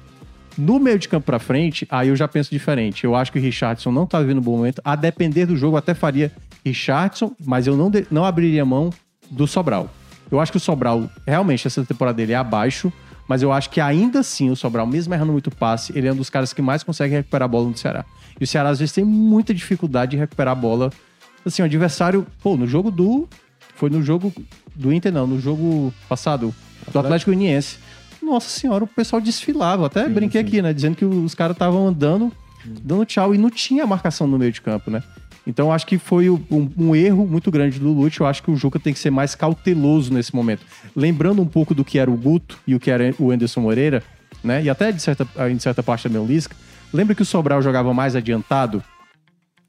[0.56, 3.04] No meio de campo pra frente, aí eu já penso diferente.
[3.04, 4.80] Eu acho que o Richardson não tá vivendo um bom momento.
[4.82, 6.32] A depender do jogo, até faria
[6.64, 8.90] Richardson, mas eu não, não abriria mão
[9.30, 9.90] do Sobral.
[10.30, 12.90] Eu acho que o Sobral, realmente, essa temporada dele é abaixo,
[13.28, 16.16] mas eu acho que ainda assim o Sobral, mesmo errando muito passe, ele é um
[16.16, 18.04] dos caras que mais consegue recuperar a bola no Ceará.
[18.40, 20.92] E o Ceará, às vezes, tem muita dificuldade de recuperar a bola.
[21.44, 23.28] Assim, o adversário, pô, no jogo do.
[23.74, 24.32] Foi no jogo
[24.74, 26.54] do Inter, não, no jogo passado,
[26.92, 27.78] do Atlético Goianiense.
[28.22, 29.86] Nossa senhora, o pessoal desfilava.
[29.86, 30.72] Até brinquei aqui, né?
[30.72, 32.32] Dizendo que os caras estavam andando,
[32.64, 35.02] dando tchau e não tinha marcação no meio de campo, né?
[35.46, 36.40] Então acho que foi um,
[36.76, 38.20] um erro muito grande do Lute.
[38.20, 40.62] Eu acho que o Juca tem que ser mais cauteloso nesse momento.
[40.94, 44.02] Lembrando um pouco do que era o Guto e o que era o Anderson Moreira,
[44.42, 44.62] né?
[44.62, 46.56] E até de certa, em certa parte também o Lisca.
[46.92, 48.82] Lembra que o Sobral jogava mais adiantado?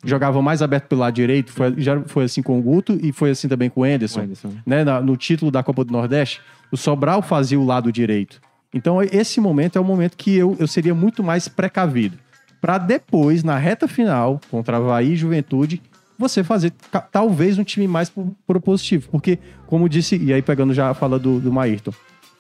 [0.04, 1.52] Jogava mais aberto pelo lado direito?
[1.52, 4.24] Foi, já foi assim com o Guto e foi assim também com o Anderson O
[4.24, 4.54] Anderson.
[4.66, 6.40] né, na- no título da Copa do Nordeste,
[6.72, 8.40] o Sobral fazia o lado direito.
[8.74, 12.18] Então, esse momento é o momento que eu, eu seria muito mais precavido.
[12.62, 15.82] Para depois, na reta final, contra Havaí e Juventude,
[16.18, 16.74] você fazer
[17.12, 19.08] talvez um time mais pro- propositivo.
[19.10, 21.94] Porque, como disse, e aí pegando já a fala do, do Maírton,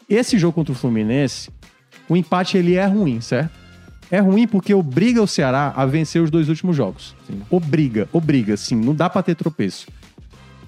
[0.10, 1.50] esse jogo contra o Fluminense,
[2.10, 3.52] o empate ele é ruim, certo?
[4.10, 7.14] É ruim porque obriga o Ceará a vencer os dois últimos jogos.
[7.50, 8.76] Obriga, obriga, sim.
[8.76, 9.88] Não dá para ter tropeço.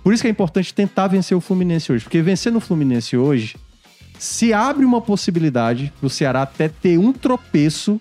[0.03, 2.03] Por isso que é importante tentar vencer o Fluminense hoje.
[2.03, 3.55] Porque vencer no Fluminense hoje,
[4.17, 7.99] se abre uma possibilidade pro Ceará até ter um tropeço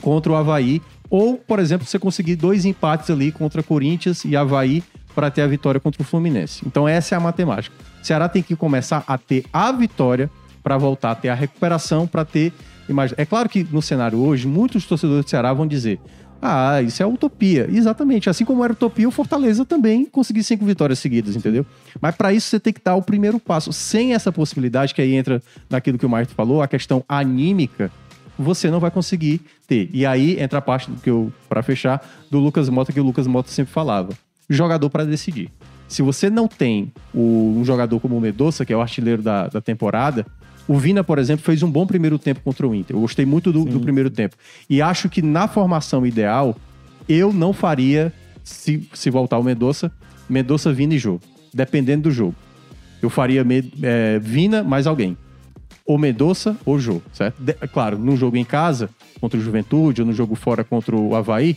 [0.00, 0.80] contra o Havaí.
[1.10, 4.82] Ou, por exemplo, você conseguir dois empates ali contra Corinthians e Havaí
[5.14, 6.62] para ter a vitória contra o Fluminense.
[6.66, 7.74] Então essa é a matemática.
[8.02, 10.30] O Ceará tem que começar a ter a vitória
[10.62, 12.52] para voltar a ter a recuperação, para ter.
[13.16, 16.00] É claro que no cenário hoje, muitos torcedores do Ceará vão dizer:
[16.42, 17.66] ah, isso é utopia.
[17.70, 18.28] Exatamente.
[18.28, 21.64] Assim como era utopia, o Fortaleza também conseguir cinco vitórias seguidas, entendeu?
[22.00, 23.72] Mas para isso você tem que dar o primeiro passo.
[23.72, 27.90] Sem essa possibilidade, que aí entra naquilo que o Marco falou, a questão anímica,
[28.38, 29.88] você não vai conseguir ter.
[29.92, 32.00] E aí entra a parte do que eu, para fechar,
[32.30, 34.10] do Lucas Mota, que o Lucas Mota sempre falava.
[34.48, 35.50] Jogador para decidir.
[35.88, 39.48] Se você não tem o- um jogador como o Medoça, que é o artilheiro da,
[39.48, 40.26] da temporada,
[40.66, 42.96] o Vina, por exemplo, fez um bom primeiro tempo contra o Inter.
[42.96, 44.36] Eu gostei muito do, do primeiro tempo.
[44.68, 46.56] E acho que na formação ideal,
[47.08, 49.92] eu não faria, se, se voltar o Medoça,
[50.28, 51.20] Medoça, Vina e Jô.
[51.52, 52.34] Dependendo do jogo.
[53.02, 53.44] Eu faria
[53.82, 55.16] é, Vina mais alguém
[55.86, 57.40] ou Medoça ou Jô, certo?
[57.42, 58.88] De- claro, num jogo em casa,
[59.20, 61.56] contra o Juventude, ou no jogo fora contra o Havaí,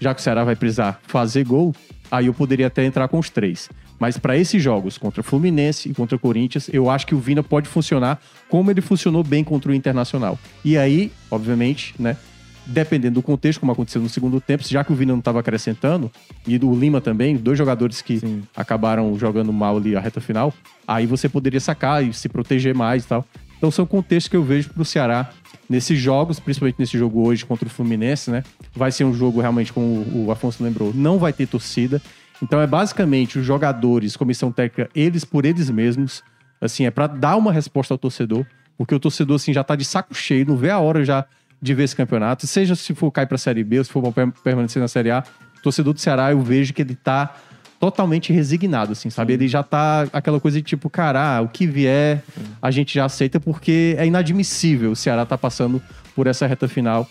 [0.00, 1.74] já que o Ceará vai precisar fazer gol,
[2.10, 3.68] aí eu poderia até entrar com os três.
[3.98, 7.18] Mas para esses jogos, contra o Fluminense e contra o Corinthians, eu acho que o
[7.18, 10.38] Vina pode funcionar como ele funcionou bem contra o Internacional.
[10.64, 12.16] E aí, obviamente, né,
[12.64, 16.12] dependendo do contexto, como aconteceu no segundo tempo, já que o Vina não estava acrescentando,
[16.46, 18.20] e o Lima também, dois jogadores que
[18.54, 20.54] acabaram jogando mal ali a reta final,
[20.86, 23.24] aí você poderia sacar e se proteger mais e tal.
[23.58, 25.30] Então são contextos que eu vejo pro Ceará
[25.68, 28.42] nesses jogos, principalmente nesse jogo hoje contra o Fluminense, né?
[28.74, 32.00] Vai ser um jogo realmente, como o Afonso lembrou, não vai ter torcida.
[32.40, 36.22] Então é basicamente os jogadores, comissão técnica, eles por eles mesmos,
[36.60, 39.84] assim, é para dar uma resposta ao torcedor, porque o torcedor assim já tá de
[39.84, 41.26] saco cheio, não vê a hora já
[41.60, 44.02] de ver esse campeonato, seja se for cair para a Série B, ou se for
[44.44, 45.24] permanecer na Série A,
[45.58, 47.34] o torcedor do Ceará eu vejo que ele tá
[47.78, 49.32] totalmente resignado, assim, sabe?
[49.32, 52.22] Ele já tá aquela coisa de tipo, cara, ah, o que vier
[52.60, 55.80] a gente já aceita porque é inadmissível o Ceará tá passando
[56.14, 57.06] por essa reta final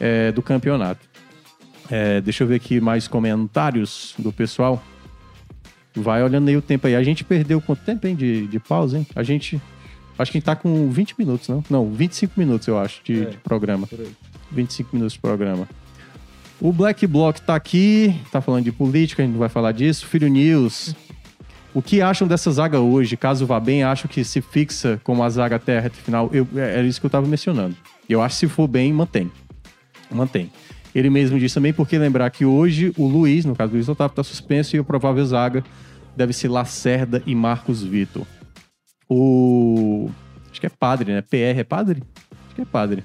[0.00, 1.06] é, do campeonato.
[1.90, 4.82] É, deixa eu ver aqui mais comentários do pessoal.
[5.94, 6.94] Vai olhando aí o tempo aí.
[6.94, 9.06] A gente perdeu quanto tempo, hein, de, de pausa, hein?
[9.14, 9.60] A gente.
[10.18, 11.62] Acho que a gente tá com 20 minutos, não?
[11.70, 13.88] Não, 25 minutos, eu acho, de, de programa.
[14.50, 15.68] 25 minutos de programa.
[16.60, 20.06] O Black Block tá aqui, tá falando de política, a gente não vai falar disso.
[20.06, 20.94] Filho News.
[21.72, 23.16] O que acham dessa zaga hoje?
[23.16, 26.28] Caso vá bem, acho que se fixa como a zaga até a reta final.
[26.32, 27.76] Eu, é, isso que eu tava mencionando.
[28.08, 29.30] Eu acho que se for bem, mantém.
[30.10, 30.50] Mantém.
[30.92, 34.12] Ele mesmo disse também, porque lembrar que hoje o Luiz, no caso do Luiz Otávio,
[34.12, 35.62] está suspenso e o provável zaga
[36.16, 38.26] deve ser Lacerda e Marcos Vitor.
[39.08, 40.10] O.
[40.50, 41.22] Acho que é padre, né?
[41.22, 42.02] PR é padre?
[42.46, 43.04] Acho que é padre.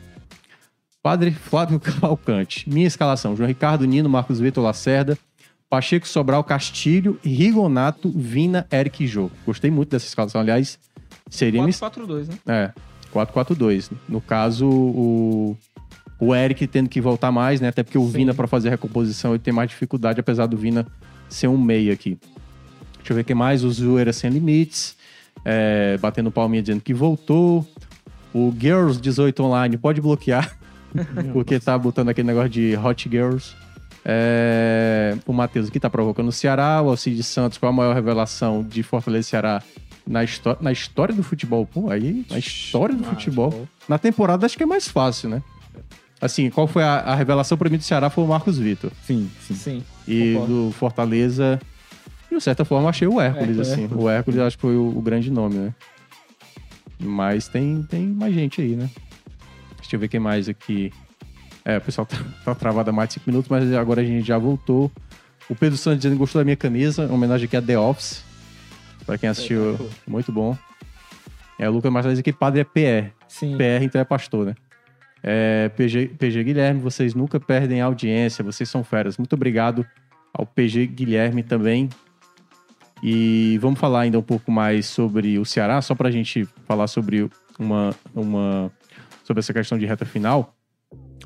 [1.04, 2.68] Padre Flávio Cavalcante.
[2.70, 5.18] Minha escalação: João Ricardo, Nino, Marcos Vitor, Lacerda,
[5.70, 9.30] Pacheco, Sobral, Castilho, Rigonato, Vina, Eric e Jô.
[9.46, 10.40] Gostei muito dessa escalação.
[10.42, 10.80] Aliás,
[11.30, 11.62] seria.
[11.62, 12.38] minha- 4-4-2, né?
[12.48, 12.72] É,
[13.14, 13.92] 4-4-2.
[14.08, 15.58] No caso, o,
[16.20, 17.68] o Eric tendo que voltar mais, né?
[17.68, 18.12] Até porque o Sim.
[18.20, 20.88] Vina, para fazer a recomposição, ele tem mais dificuldade, apesar do Vina
[21.28, 22.18] ser um meia aqui.
[22.98, 23.64] Deixa eu ver o que mais.
[23.66, 24.96] O Zoeira sem limites.
[25.44, 27.68] é, batendo palminha dizendo que voltou.
[28.34, 30.58] O Girls 18 Online pode bloquear,
[31.34, 33.56] porque tá botando aquele negócio de Hot Girls.
[34.06, 36.82] É, o Matheus aqui tá provocando o Ceará.
[36.82, 39.64] O Alcides Santos, qual a maior revelação de Fortaleza e Ceará
[40.06, 41.66] na, histó- na história do futebol?
[41.66, 43.68] Pô, aí, na história do Ah, futebol.
[43.88, 45.42] Na temporada acho que é mais fácil, né?
[46.20, 48.92] Assim, qual foi a, a revelação pra mim do Ceará foi o Marcos Vitor.
[49.06, 49.56] Sim, sim.
[49.56, 49.84] Sim.
[50.08, 50.66] E Concordo.
[50.68, 51.60] do Fortaleza,
[52.32, 53.90] de certa forma, achei o Hércules, Hércules, assim.
[54.04, 55.74] O Hércules acho que foi o, o grande nome, né?
[57.00, 58.90] Mas tem, tem mais gente aí, né?
[59.84, 60.92] Deixa eu ver quem mais aqui.
[61.66, 64.26] É, o pessoal tá, tá travado há mais de 5 minutos, mas agora a gente
[64.26, 64.92] já voltou.
[65.50, 68.24] O Pedro Santos dizendo que gostou da minha camisa, uma homenagem aqui a The Office.
[69.06, 70.58] Pra quem assistiu, muito bom.
[71.60, 73.12] É, o Lucas Martins aqui, padre é PR.
[73.28, 73.58] Sim.
[73.58, 74.56] PR, então é pastor, né?
[75.22, 79.18] É, PG, PG Guilherme, vocês nunca perdem a audiência, vocês são feras.
[79.18, 79.86] Muito obrigado
[80.34, 81.90] ao PG Guilherme também.
[83.02, 87.30] E vamos falar ainda um pouco mais sobre o Ceará, só pra gente falar sobre
[87.60, 88.72] uma, uma
[89.24, 90.56] sobre essa questão de reta final.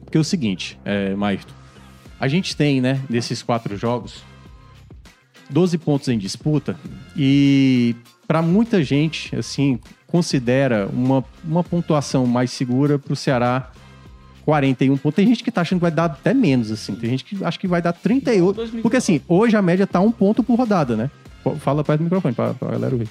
[0.04, 1.54] Porque é o seguinte, é, Maestro,
[2.20, 4.24] a gente tem, né, desses quatro jogos,
[5.50, 6.78] 12 pontos em disputa
[7.16, 7.96] e
[8.28, 13.72] para muita gente, assim, considera uma, uma pontuação mais segura pro Ceará
[14.48, 15.16] 41 pontos.
[15.16, 16.96] Tem gente que tá achando que vai dar até menos, assim.
[16.96, 18.56] Tem gente que acha que vai dar 38.
[18.56, 18.82] 2019.
[18.82, 21.12] Porque, assim, hoje a média tá um ponto por rodada, né?
[21.60, 23.10] Fala perto do microfone pra, pra galera ouvir.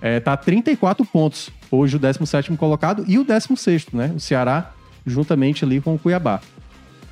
[0.00, 1.50] É, tá 34 pontos.
[1.74, 4.12] Hoje o 17º colocado e o 16º, né?
[4.14, 4.72] O Ceará,
[5.04, 6.40] juntamente ali com o Cuiabá.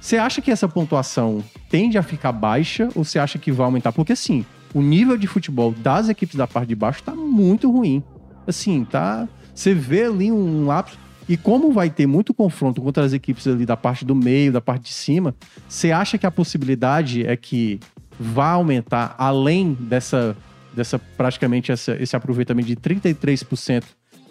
[0.01, 3.93] Você acha que essa pontuação tende a ficar baixa ou você acha que vai aumentar?
[3.93, 4.45] Porque, assim,
[4.75, 8.03] o nível de futebol das equipes da parte de baixo tá muito ruim.
[8.47, 9.29] Assim, tá...
[9.55, 10.97] Você vê ali um lapso...
[11.29, 14.61] E como vai ter muito confronto contra as equipes ali da parte do meio, da
[14.61, 15.35] parte de cima,
[15.69, 17.79] você acha que a possibilidade é que
[18.19, 20.37] vá aumentar além dessa,
[20.75, 23.85] dessa praticamente essa- esse aproveitamento de 33%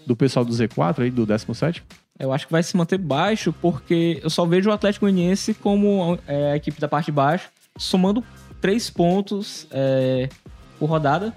[0.06, 1.84] do pessoal do Z4 aí, do 17?
[2.20, 6.20] Eu acho que vai se manter baixo, porque eu só vejo o Atlético Goianiense como
[6.28, 8.24] é, a equipe da parte de baixo, somando
[8.60, 10.30] três pontos é,
[10.78, 11.34] por rodada.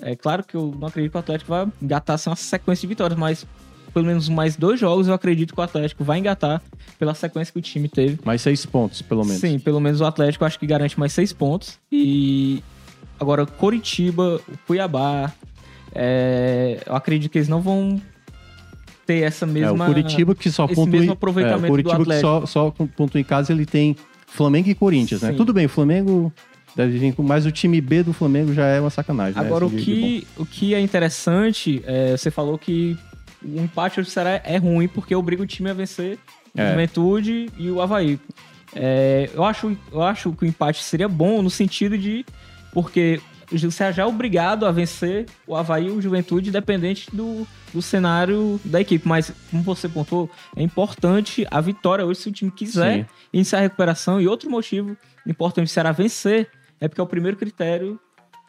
[0.00, 2.86] É claro que eu não acredito que o Atlético vai engatar assim, uma sequência de
[2.86, 3.44] vitórias, mas
[3.92, 6.62] pelo menos mais dois jogos eu acredito que o Atlético vai engatar
[6.98, 8.20] pela sequência que o time teve.
[8.24, 9.40] Mais seis pontos, pelo menos.
[9.40, 11.78] Sim, pelo menos o Atlético acho que garante mais seis pontos.
[11.90, 12.62] E
[13.18, 15.32] agora Coritiba, o Cuiabá,
[15.94, 18.00] é, eu acredito que eles não vão
[19.06, 19.84] ter essa É, mesma.
[19.84, 20.86] o Curitiba que só pontua...
[20.86, 23.96] mesmo aproveitamento é, o Curitiba do que só, só pontua em casa, ele tem
[24.26, 25.30] Flamengo e Corinthians, né?
[25.30, 25.36] Sim.
[25.36, 26.32] Tudo bem, o Flamengo
[26.76, 27.22] deve vir com...
[27.22, 29.46] Mas o time B do Flamengo já é uma sacanagem, né?
[29.46, 29.82] Agora, o de bom.
[29.82, 32.96] que, o que é interessante, é, você falou que
[33.42, 36.18] o empate do Ceará é ruim porque obriga o time a vencer
[36.54, 36.70] o É.
[36.70, 38.18] Juventude e o Havaí.
[38.74, 42.26] É, eu, acho, eu acho que o empate seria bom no sentido de.
[42.72, 43.18] Porque
[43.52, 47.80] o Ceará já é obrigado a vencer o Havaí e o Juventude, independente do, do
[47.80, 49.06] cenário da equipe.
[49.08, 53.06] Mas, como você pontuou, é importante a vitória hoje se o time quiser Sim.
[53.32, 54.20] iniciar a recuperação.
[54.20, 56.48] E outro motivo importante do Ceará vencer
[56.80, 57.98] é porque é o primeiro critério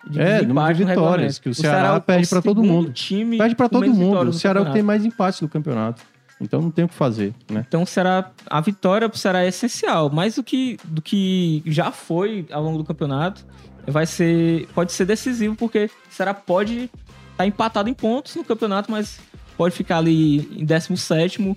[0.09, 2.91] de É, número de vitórias, que o Ceará o- perde é o pra todo mundo.
[2.93, 4.29] Time Perde com todo mundo.
[4.29, 6.01] O Ceará é o que tem mais empates do campeonato.
[6.41, 7.65] Então não tem o que fazer, né?
[7.67, 12.45] Então será a vitória pro Ceará é essencial, mais do que do que já foi
[12.49, 13.45] ao longo do campeonato,
[13.89, 16.89] vai ser pode ser decisivo porque o Ceará pode
[17.32, 19.19] estar empatado em pontos no campeonato, mas
[19.58, 21.56] pode ficar ali em 17º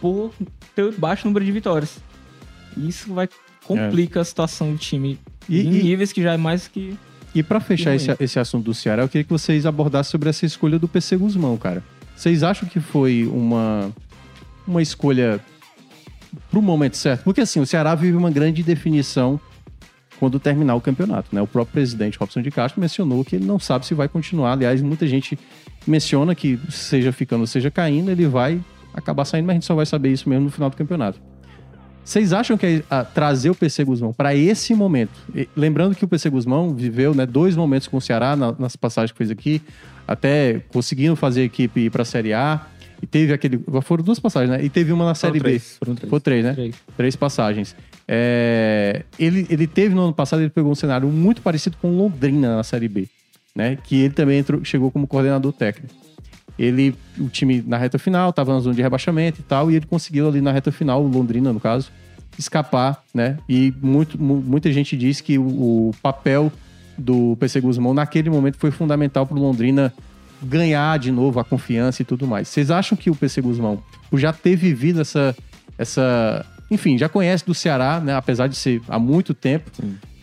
[0.00, 0.32] por
[0.74, 1.98] ter baixo número de vitórias.
[2.76, 3.28] Isso vai
[3.64, 6.96] complica a situação do time E- em e- níveis que já é mais que
[7.34, 10.44] E pra fechar esse, esse assunto do Ceará, eu queria que vocês abordassem sobre essa
[10.44, 11.82] escolha do PC Guzmão, cara.
[12.16, 13.90] Vocês acham que foi uma,
[14.66, 15.40] uma escolha
[16.50, 17.24] pro momento certo?
[17.24, 19.40] Porque assim, o Ceará vive uma grande definição
[20.22, 21.42] quando terminar o campeonato, né?
[21.42, 24.52] O próprio presidente Robson de Castro mencionou que ele não sabe se vai continuar.
[24.52, 25.36] Aliás, muita gente
[25.84, 28.60] menciona que seja ficando, seja caindo, ele vai
[28.94, 31.18] acabar saindo, mas a gente só vai saber isso mesmo no final do campeonato.
[32.04, 36.08] Vocês acham que a, trazer o PC Guzmão para esse momento, e- lembrando que o
[36.08, 39.60] PC Guzmão viveu né, dois momentos com o Ceará na- nas passagens que fez aqui,
[40.06, 42.60] até conseguindo fazer a equipe ir para a Série A,
[43.02, 43.58] E teve aquele.
[43.82, 44.64] Foram duas passagens, né?
[44.64, 45.40] E teve uma na Série B.
[45.40, 46.08] três, foram três.
[46.08, 46.52] Foi três, né?
[46.54, 46.74] Três.
[46.96, 47.74] Três passagens.
[48.14, 52.56] É, ele, ele teve no ano passado, ele pegou um cenário muito parecido com Londrina
[52.56, 53.08] na Série B,
[53.56, 53.78] né?
[53.82, 55.94] Que ele também entrou, chegou como coordenador técnico.
[56.58, 59.86] Ele, o time na reta final, estava na zona de rebaixamento e tal, e ele
[59.86, 61.90] conseguiu ali na reta final, Londrina no caso,
[62.38, 63.38] escapar, né?
[63.48, 65.44] E muito, mu- muita gente diz que o,
[65.88, 66.52] o papel
[66.98, 69.90] do PC Guzmão naquele momento foi fundamental para o Londrina
[70.42, 72.48] ganhar de novo a confiança e tudo mais.
[72.48, 75.34] Vocês acham que o PC Guzmão, por já ter vivido essa,
[75.78, 78.16] essa, enfim, já conhece do Ceará, né?
[78.16, 79.70] Apesar de ser há muito tempo,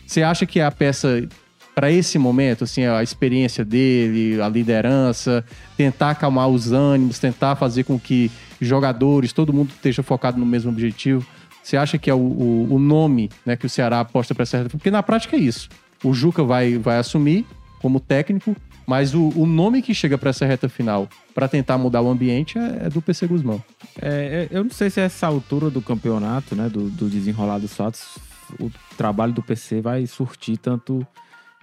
[0.04, 1.28] você acha que é a peça
[1.76, 5.44] para esse momento, assim, a experiência dele, a liderança,
[5.76, 10.72] tentar acalmar os ânimos, tentar fazer com que jogadores, todo mundo esteja focado no mesmo
[10.72, 11.24] objetivo?
[11.62, 14.64] Você acha que é o, o, o nome né, que o Ceará aposta para essa?
[14.68, 15.68] Porque na prática é isso.
[16.02, 17.46] O Juca vai, vai assumir
[17.80, 22.02] como técnico, mas o, o nome que chega para essa reta final para tentar mudar
[22.02, 23.62] o ambiente é, é do PC Guzmão.
[24.00, 27.74] É, é, eu não sei se essa altura do campeonato, né, do, do desenrolar dos
[27.74, 28.18] fatos,
[28.58, 31.06] o trabalho do PC vai surtir tanto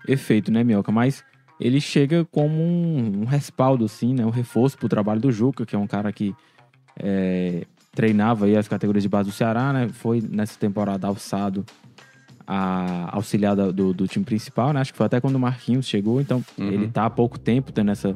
[0.08, 0.92] efeito, né, Mioca?
[0.92, 1.24] Mas
[1.60, 5.76] ele chega como um, um respaldo, assim, né, um reforço pro trabalho do Juca, que
[5.76, 6.34] é um cara que
[7.00, 9.90] é, treinava aí as categorias de base do Ceará, né?
[9.90, 11.66] Foi nessa temporada alçado
[12.48, 14.80] a auxiliar do, do time principal, né?
[14.80, 17.92] Acho que foi até quando o Marquinhos chegou, então ele tá há pouco tempo tendo
[17.92, 18.16] essa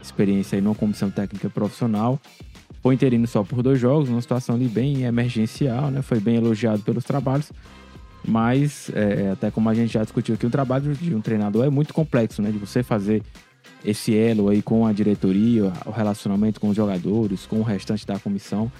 [0.00, 2.20] experiência aí numa comissão técnica profissional.
[2.80, 6.02] Foi interino só por dois jogos, numa situação ali bem emergencial, né?
[6.02, 7.50] Foi bem elogiado pelos trabalhos.
[8.26, 11.70] Mas, é, até como a gente já discutiu aqui, o trabalho de um treinador é
[11.70, 12.50] muito complexo, né?
[12.50, 13.22] De você fazer
[13.84, 18.18] esse elo aí com a diretoria, o relacionamento com os jogadores, com o restante da
[18.18, 18.70] comissão.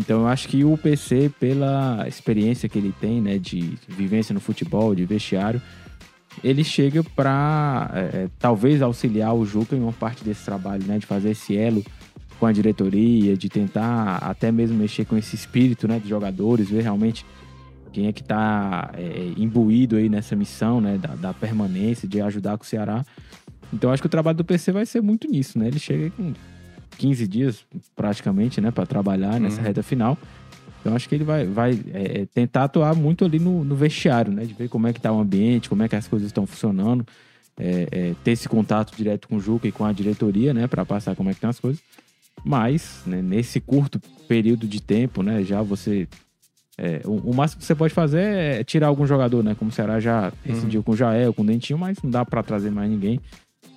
[0.00, 4.40] Então eu acho que o PC, pela experiência que ele tem, né, de vivência no
[4.40, 5.60] futebol, de vestiário,
[6.42, 7.92] ele chega para
[8.38, 11.84] talvez auxiliar o Juca em uma parte desse trabalho, né, de fazer esse elo
[12.38, 16.82] com a diretoria, de tentar até mesmo mexer com esse espírito, né, dos jogadores, ver
[16.82, 17.26] realmente
[17.92, 18.92] quem é que está
[19.36, 23.04] imbuído aí nessa missão, né, da, da permanência, de ajudar com o Ceará.
[23.70, 25.68] Então acho que o trabalho do PC vai ser muito nisso, né?
[25.68, 26.32] Ele chega com
[27.00, 27.64] 15 dias
[27.96, 30.18] praticamente, né, para trabalhar nessa reta final.
[30.80, 34.44] Então acho que ele vai, vai é, tentar atuar muito ali no, no vestiário, né?
[34.44, 37.06] De ver como é que tá o ambiente, como é que as coisas estão funcionando,
[37.58, 40.66] é, é, ter esse contato direto com o Juca e com a diretoria, né?
[40.66, 41.82] Para passar como é que estão as coisas.
[42.44, 45.42] Mas, né, nesse curto período de tempo, né?
[45.42, 46.06] Já você
[46.76, 49.54] é, o, o máximo que você pode fazer é tirar algum jogador, né?
[49.54, 52.42] Como o Ceará já rescindiu com o Jael, com o Dentinho, mas não dá para
[52.42, 53.20] trazer mais ninguém.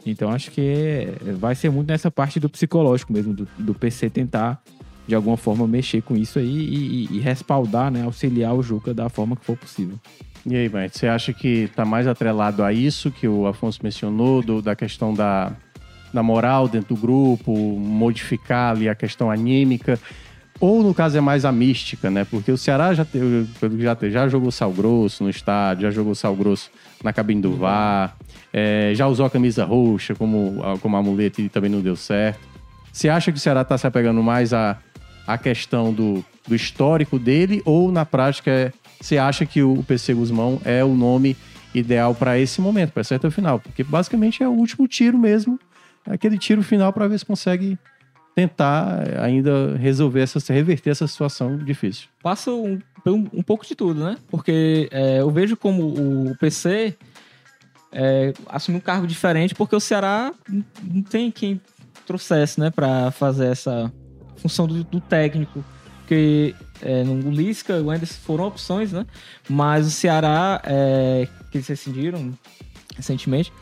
[0.05, 1.07] Então acho que
[1.39, 4.61] vai ser muito nessa parte do psicológico mesmo, do, do PC tentar
[5.07, 8.03] de alguma forma mexer com isso aí e, e- e respaldar, né?
[8.03, 9.97] Auxiliar o Juca da forma que for possível.
[10.45, 14.41] E aí, Matt, você acha que tá mais atrelado a isso que o Afonso mencionou,
[14.41, 15.53] do- da questão da,
[16.13, 19.99] da moral dentro do grupo, modificar ali a questão anímica?
[20.59, 22.23] Ou, no caso, é mais a mística, né?
[22.25, 23.45] Porque o Ceará já, teve,
[23.79, 26.69] já, já jogou sal grosso no estádio, já jogou sal grosso
[27.03, 28.15] na cabine do VAR,
[28.53, 32.39] é, já usou a camisa roxa como, como amuleto e também não deu certo.
[32.91, 34.77] Você acha que o Ceará tá se apegando mais à,
[35.25, 40.13] à questão do, do histórico dele ou, na prática, é- você acha que o PC
[40.13, 41.35] Guzmão é o nome
[41.73, 43.59] ideal para esse momento, para essa reta final?
[43.59, 45.59] Porque, basicamente, é o último tiro mesmo,
[46.07, 47.77] é aquele tiro final para ver se consegue
[48.35, 52.07] tentar eh, ainda resolver essa, reverter essa situação difícil.
[52.21, 54.17] passa um, um, um pouco de tudo, né?
[54.29, 55.83] Porque é, eu vejo como
[56.29, 56.95] o PC
[57.93, 61.61] é, assumiu um cargo diferente porque o Ceará não- tem quem
[62.05, 63.91] trouxesse, né, para fazer essa
[64.37, 65.63] função do, do técnico.
[65.99, 69.05] Porque é, no Lisca e o Anderson foram opções, né?
[69.47, 72.33] Mas o Ceará, é, que eles rescindiram
[72.97, 73.53] recentemente,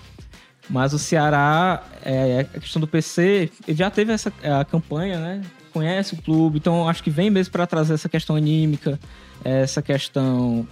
[0.67, 5.41] mas o Ceará, é, a questão do PC, ele já teve essa a campanha, né?
[5.71, 8.99] Conhece o clube, então acho que vem mesmo para trazer essa questão anímica,
[9.43, 10.67] essa questão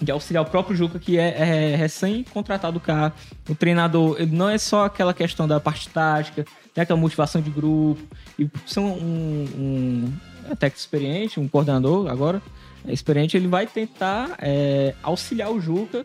[0.00, 3.12] de auxiliar o próprio Juca, que é, é recém-contratado cá.
[3.48, 8.02] O treinador, não é só aquela questão da parte tática, tem aquela motivação de grupo.
[8.38, 10.12] E são um, um
[10.50, 12.42] é técnico experiente, um coordenador agora,
[12.86, 16.04] é experiente, ele vai tentar é, auxiliar o Juca,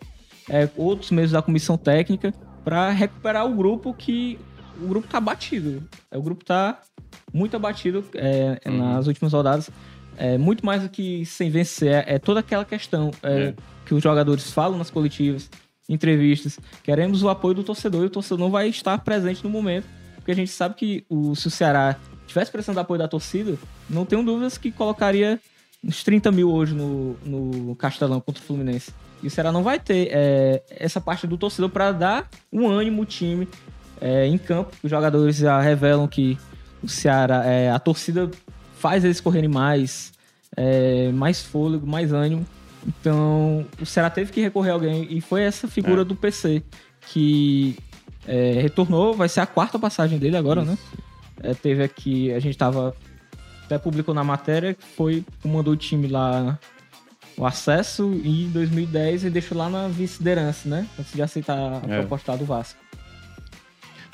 [0.49, 4.39] é, outros membros da comissão técnica, para recuperar o grupo que
[4.81, 5.83] o grupo tá abatido.
[6.09, 6.79] É, O grupo tá
[7.33, 9.69] muito abatido é, nas últimas rodadas.
[10.19, 13.53] É, muito mais do que sem vencer, é, é toda aquela questão é,
[13.85, 15.49] que os jogadores falam nas coletivas,
[15.87, 16.59] entrevistas.
[16.83, 20.31] Queremos o apoio do torcedor e o torcedor não vai estar presente no momento, porque
[20.31, 21.95] a gente sabe que o, se o Ceará
[22.27, 23.57] tivesse precisando do apoio da torcida,
[23.89, 25.39] não tenho dúvidas que colocaria
[25.81, 28.91] uns 30 mil hoje no, no Castelão contra o Fluminense.
[29.23, 33.03] E o Ceará não vai ter é, essa parte do torcedor para dar um ânimo
[33.03, 33.47] ao time
[34.01, 34.75] é, em campo.
[34.83, 36.37] Os jogadores já revelam que
[36.83, 38.29] o Ceará, é, a torcida
[38.79, 40.11] faz eles correrem mais,
[40.55, 42.45] é, mais fôlego, mais ânimo.
[42.87, 46.05] Então, o Ceará teve que recorrer a alguém e foi essa figura É.
[46.05, 46.63] do PC
[47.11, 47.77] que
[48.27, 50.77] é, retornou, vai ser a quarta passagem dele agora, né?
[51.41, 52.95] É, teve aqui, a gente tava
[53.65, 56.57] até publicou na matéria que foi comandou o time lá
[57.37, 60.87] o acesso e em 2010 ele deixou lá na vice-liderança, né?
[60.99, 61.99] Antes de aceitar a É.
[61.99, 62.79] proposta do Vasco.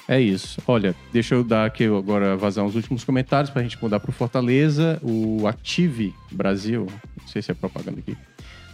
[0.08, 0.62] É isso.
[0.68, 5.00] Olha, deixa eu dar aqui agora vazar uns últimos comentários pra gente mudar pro Fortaleza.
[5.02, 6.86] O Active Brasil,
[7.20, 8.16] não sei se é propaganda aqui.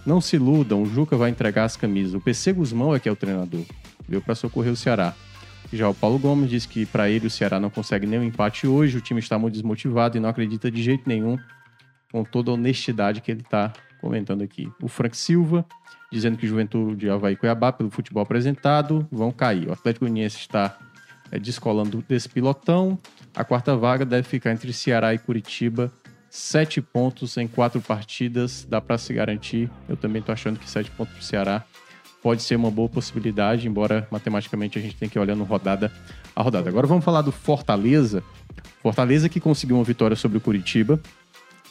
[0.06, 2.14] Não se iludam, o Juca vai entregar as camisas.
[2.14, 3.64] O PC Guzmão é que é o treinador.
[4.10, 5.14] Veio pra socorrer o Ceará.
[5.72, 8.98] Já o Paulo Gomes disse que pra ele o Ceará não consegue nenhum empate hoje,
[8.98, 11.38] o time está muito desmotivado e não acredita de jeito nenhum,
[12.12, 13.72] com toda a honestidade que ele tá
[14.02, 14.70] comentando aqui.
[14.82, 15.66] O Frank Silva
[16.12, 19.70] dizendo que Juventude Havaí e Cuiabá, pelo futebol apresentado, vão cair.
[19.70, 20.78] O Atlético Goianiense está
[21.40, 22.98] descolando desse pilotão.
[23.36, 25.92] A quarta vaga deve ficar entre Ceará e Curitiba.
[26.30, 29.70] Sete pontos em quatro partidas, dá para se garantir.
[29.90, 31.66] Eu também tô achando que sete pontos para o Ceará
[32.22, 35.92] pode ser uma boa possibilidade, embora matematicamente a gente tenha que ir olhando rodada
[36.36, 36.70] a rodada.
[36.70, 38.24] Agora vamos falar do Fortaleza.
[38.82, 41.00] Fortaleza que conseguiu uma vitória sobre o Curitiba,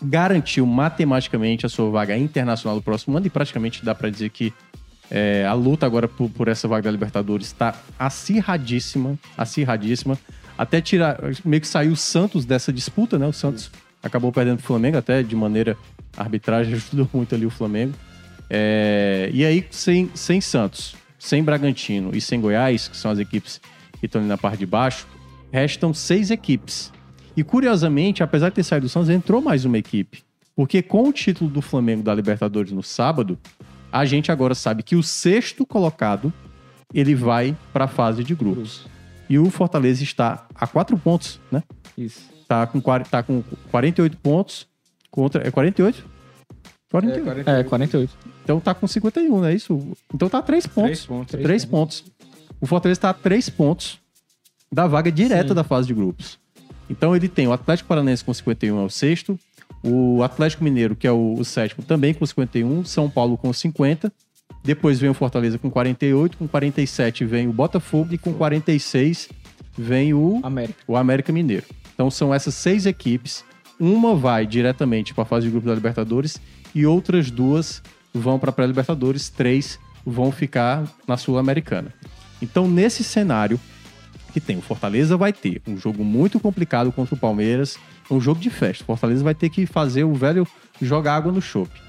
[0.03, 4.53] garantiu matematicamente a sua vaga internacional do próximo ano e praticamente dá para dizer que
[5.11, 10.17] é, a luta agora por, por essa vaga da Libertadores está acirradíssima, acirradíssima.
[10.57, 13.27] Até tirar, meio que saiu o Santos dessa disputa, né?
[13.27, 13.71] O Santos
[14.03, 15.77] acabou perdendo o Flamengo, até de maneira
[16.17, 17.95] arbitragem ajudou muito ali o Flamengo.
[18.49, 23.61] É, e aí, sem, sem Santos, sem Bragantino e sem Goiás, que são as equipes
[23.99, 25.07] que estão ali na parte de baixo,
[25.53, 26.93] restam seis equipes.
[27.37, 30.23] E curiosamente, apesar de ter saído do Santos, entrou mais uma equipe.
[30.55, 33.39] Porque com o título do Flamengo da Libertadores no sábado,
[33.93, 36.33] a gente agora sabe que o sexto colocado
[36.93, 38.87] ele vai para a fase de grupos.
[39.29, 41.63] E o Fortaleza está a quatro pontos, né?
[41.97, 42.21] Isso.
[42.49, 44.67] Tá com, tá com 48 pontos
[45.11, 45.47] contra.
[45.47, 46.05] É 48?
[46.91, 47.49] 48.
[47.49, 48.19] É, 48.
[48.43, 49.97] Então tá com 51, não é isso?
[50.13, 50.83] Então tá a 3 pontos.
[50.83, 51.41] Três pontos.
[51.41, 52.05] Três, pontos.
[52.61, 54.01] O Fortaleza está a 3 pontos
[54.73, 55.55] da vaga direta Sim.
[55.55, 56.39] da fase de grupos.
[56.89, 59.39] Então ele tem o Atlético Paranaense com 51 é o sexto,
[59.83, 64.13] o Atlético Mineiro, que é o, o sétimo, também com 51, São Paulo com 50.
[64.63, 69.31] Depois vem o Fortaleza com 48, com 47 vem o Botafogo e com 46
[69.77, 70.79] vem o América.
[70.87, 71.65] o América Mineiro.
[71.95, 73.45] Então são essas seis equipes.
[73.79, 76.39] Uma vai diretamente para a fase de grupo da Libertadores
[76.75, 81.93] e outras duas vão para a pré-Libertadores, três vão ficar na Sul-Americana.
[82.43, 83.59] Então nesse cenário
[84.33, 87.79] que tem o Fortaleza vai ter um jogo muito complicado contra o Palmeiras,
[88.11, 88.83] um jogo de festa.
[88.85, 90.47] O Fortaleza vai ter que fazer o velho
[90.81, 91.81] jogar água no chope.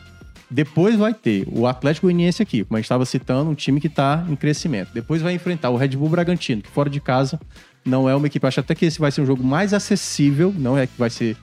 [0.49, 3.88] Depois vai ter o Atlético Goianiense aqui, como a gente estava citando, um time que
[3.88, 4.89] está em crescimento.
[4.93, 7.39] Depois vai enfrentar o Red Bull Bragantino, que fora de casa
[7.86, 8.45] não é uma equipe.
[8.45, 11.38] Acho até que esse vai ser um jogo mais acessível, não é que vai ser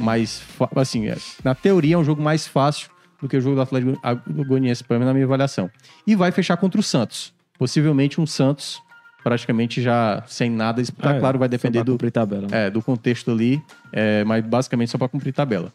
[0.00, 0.42] mais.
[0.76, 2.88] Assim, é, na teoria é um jogo mais fácil
[3.20, 5.70] do que o jogo do Atlético Go- Goianiense, pelo menos na minha avaliação.
[6.06, 7.34] E vai fechar contra o Santos.
[7.58, 8.80] Possivelmente um Santos
[9.24, 10.80] praticamente já sem nada.
[10.80, 12.42] Isso, tá Ah, é, claro, vai depender do, cumprir tabela.
[12.42, 12.66] né?
[12.66, 13.60] é, do contexto ali,
[13.92, 15.72] é, mas basicamente só para cumprir tabela.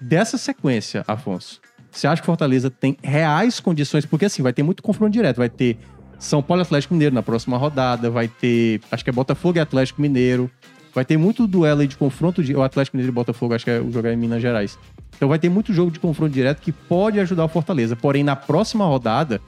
[0.00, 1.60] Dessa sequência, Afonso,
[1.90, 4.06] você acha que Fortaleza tem reais condições?
[4.06, 5.38] Porque assim, vai ter muito confronto direto.
[5.38, 5.76] Vai ter
[6.18, 9.60] São Paulo e Atlético Mineiro na próxima rodada, vai ter, acho que é Botafogo e
[9.60, 10.48] Atlético Mineiro.
[10.94, 12.54] Vai ter muito duelo aí de confronto de.
[12.54, 14.78] O Atlético Mineiro e Botafogo, acho que é o jogar em Minas Gerais.
[15.16, 17.96] Então vai ter muito jogo de confronto direto que pode ajudar o Fortaleza.
[17.96, 19.40] Porém, na próxima rodada,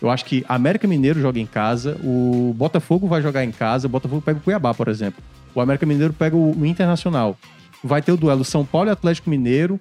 [0.00, 3.90] eu acho que América Mineiro joga em casa, o Botafogo vai jogar em casa, o
[3.90, 5.22] Botafogo pega o Cuiabá, por exemplo.
[5.54, 7.36] O América Mineiro pega o Internacional.
[7.82, 9.80] Vai ter o duelo São Paulo e Atlético Mineiro.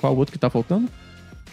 [0.00, 0.88] Qual o outro que tá faltando?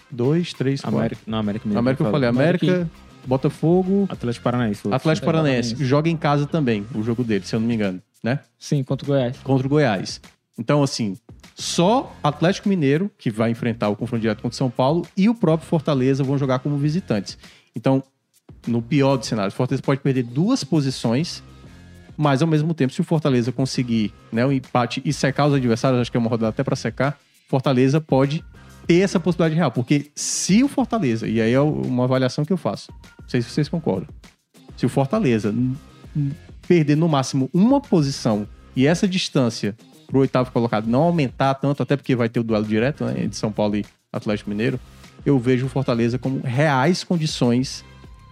[0.09, 0.97] Dois, três, quatro.
[0.97, 1.79] América, não, América Mineiro.
[1.79, 2.89] América eu falei, América,
[3.25, 4.81] Botafogo, Atlético Paranaense.
[4.85, 4.95] outro.
[4.95, 5.69] Atlético Paranaense.
[5.69, 5.89] Paranaense.
[5.89, 8.39] Joga em casa também, o jogo dele, se eu não me engano, né?
[8.57, 9.37] Sim, contra o Goiás.
[9.43, 10.21] Contra o Goiás.
[10.57, 11.15] Então, assim,
[11.55, 15.35] só Atlético Mineiro, que vai enfrentar o confronto direto contra o São Paulo, e o
[15.35, 17.37] próprio Fortaleza vão jogar como visitantes.
[17.79, 18.03] Então,
[18.67, 21.41] no pior dos cenários, o Fortaleza pode perder duas posições,
[22.17, 26.01] mas ao mesmo tempo, se o Fortaleza conseguir né, o empate e secar os adversários,
[26.01, 27.17] acho que é uma rodada até para secar,
[27.47, 28.43] Fortaleza pode
[28.85, 29.71] ter essa possibilidade real.
[29.71, 33.49] Porque se o Fortaleza, e aí é uma avaliação que eu faço, não sei se
[33.49, 34.09] vocês concordam,
[34.75, 35.55] se o Fortaleza
[36.67, 39.73] perder no máximo uma posição e essa distância
[40.05, 43.37] pro oitavo colocado não aumentar tanto, até porque vai ter o duelo direto né, entre
[43.37, 44.77] São Paulo e Atlético Mineiro,
[45.25, 47.83] eu vejo o Fortaleza como reais condições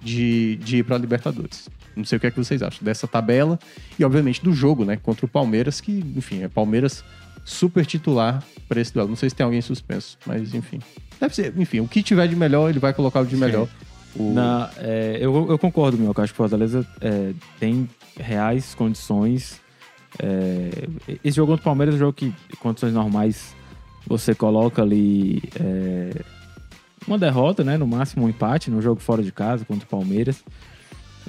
[0.02, 1.70] de, de ir para Libertadores.
[1.96, 3.58] Não sei o que é que vocês acham dessa tabela
[3.98, 4.98] e, obviamente, do jogo, né?
[4.98, 7.04] Contra o Palmeiras, que, enfim, é Palmeiras
[7.44, 9.10] super titular para esse duelo.
[9.10, 10.80] Não sei se tem alguém suspenso, mas enfim.
[11.20, 13.68] Deve ser, enfim, o que tiver de melhor, ele vai colocar o de melhor.
[14.16, 16.14] O- Na- é, eu, eu concordo, meu.
[16.14, 19.60] que Eu acho que o Fortaleza é, tem reais condições
[20.20, 20.88] É,
[21.24, 23.56] esse jogo contra o Palmeiras é um jogo que, em condições normais,
[24.08, 26.10] você coloca ali é,
[27.08, 27.78] uma derrota, né?
[27.78, 30.44] No máximo um empate no jogo fora de casa contra o Palmeiras.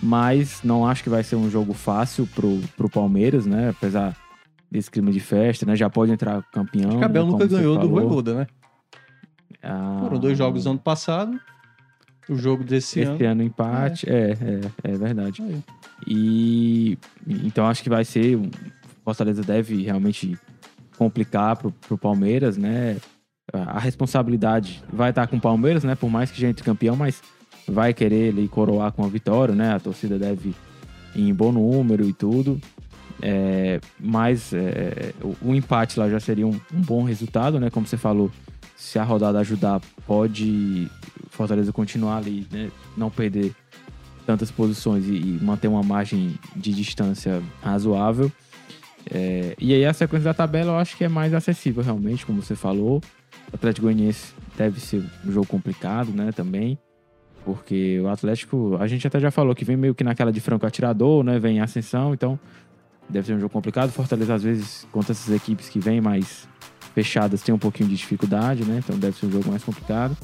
[0.03, 3.71] Mas não acho que vai ser um jogo fácil pro, pro Palmeiras, né?
[3.71, 4.17] Apesar
[4.71, 5.75] desse clima de festa, né?
[5.75, 7.03] Já pode entrar campeão.
[7.03, 8.01] Abel né, nunca ganhou do falou.
[8.01, 8.47] Voivoda, né?
[9.63, 11.39] Ah, Foram dois jogos ano passado.
[12.29, 13.25] O jogo desse Esse ano.
[13.25, 15.43] ano empate, é, é, é verdade.
[15.43, 15.63] Aí.
[16.07, 18.37] E então acho que vai ser.
[18.37, 18.51] O
[19.03, 20.39] Fortaleza deve realmente
[20.99, 22.99] complicar pro, pro Palmeiras, né?
[23.53, 25.95] A responsabilidade vai estar com o Palmeiras, né?
[25.95, 27.23] Por mais que já entre campeão, mas
[27.67, 29.75] vai querer ele coroar com a vitória, né?
[29.75, 30.55] A torcida deve
[31.15, 32.61] ir em bom número e tudo.
[33.21, 37.71] É, mas é, o, o empate lá já seria um, um bom resultado, né?
[37.71, 38.31] Como você falou,
[38.77, 40.89] se a rodada ajudar, pode
[41.31, 42.71] Fortaleza continuar ali, né?
[42.97, 43.55] Não perder
[44.27, 48.31] tantas posições e, e manter uma margem de distância razoável.
[49.11, 52.43] É, e aí a sequência da tabela eu acho que é mais acessível realmente, como
[52.43, 53.01] você falou.
[53.53, 56.79] Atlético Goianiense deve ser um jogo complicado, né, também.
[57.45, 60.67] Porque o Atlético, a gente até já falou que vem meio que naquela de franco
[60.67, 62.39] atirador, né, vem em ascensão, então
[63.09, 63.91] deve ser um jogo complicado.
[63.91, 66.49] Fortaleza às vezes contra essas equipes que vêm mais
[66.95, 70.17] fechadas tem um pouquinho de dificuldade, né, então deve ser um jogo mais complicado.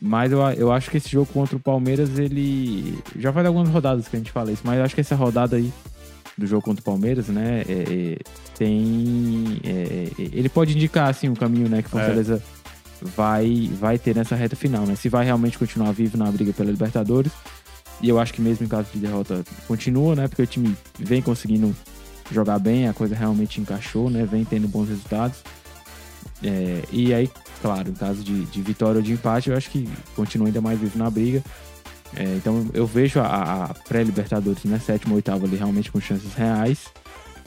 [0.00, 2.98] Mas eu, eu acho que esse jogo contra o Palmeiras, ele.
[3.16, 5.56] Já faz algumas rodadas que a gente fala isso, mas eu acho que essa rodada
[5.56, 5.70] aí
[6.36, 7.62] do jogo contra o Palmeiras, né?
[7.68, 8.18] é, é,
[8.56, 9.60] tem.
[9.64, 11.82] é, é, ele pode indicar, assim, um caminho, né?
[11.82, 12.42] Que o Fortaleza
[13.00, 14.94] vai, vai ter nessa reta final, né?
[14.94, 17.32] Se vai realmente continuar vivo na briga pela Libertadores.
[18.00, 20.28] E eu acho que mesmo em caso de derrota, continua, né?
[20.28, 21.74] Porque o time vem conseguindo
[22.30, 24.24] jogar bem, a coisa realmente encaixou, né?
[24.24, 25.38] Vem tendo bons resultados.
[26.42, 27.30] É, e aí,
[27.60, 30.78] claro, em caso de, de vitória ou de empate, eu acho que continua ainda mais
[30.78, 31.42] vivo na briga.
[32.16, 36.86] É, então eu vejo a, a pré-Libertadores, né, sétima, oitava ali realmente com chances reais.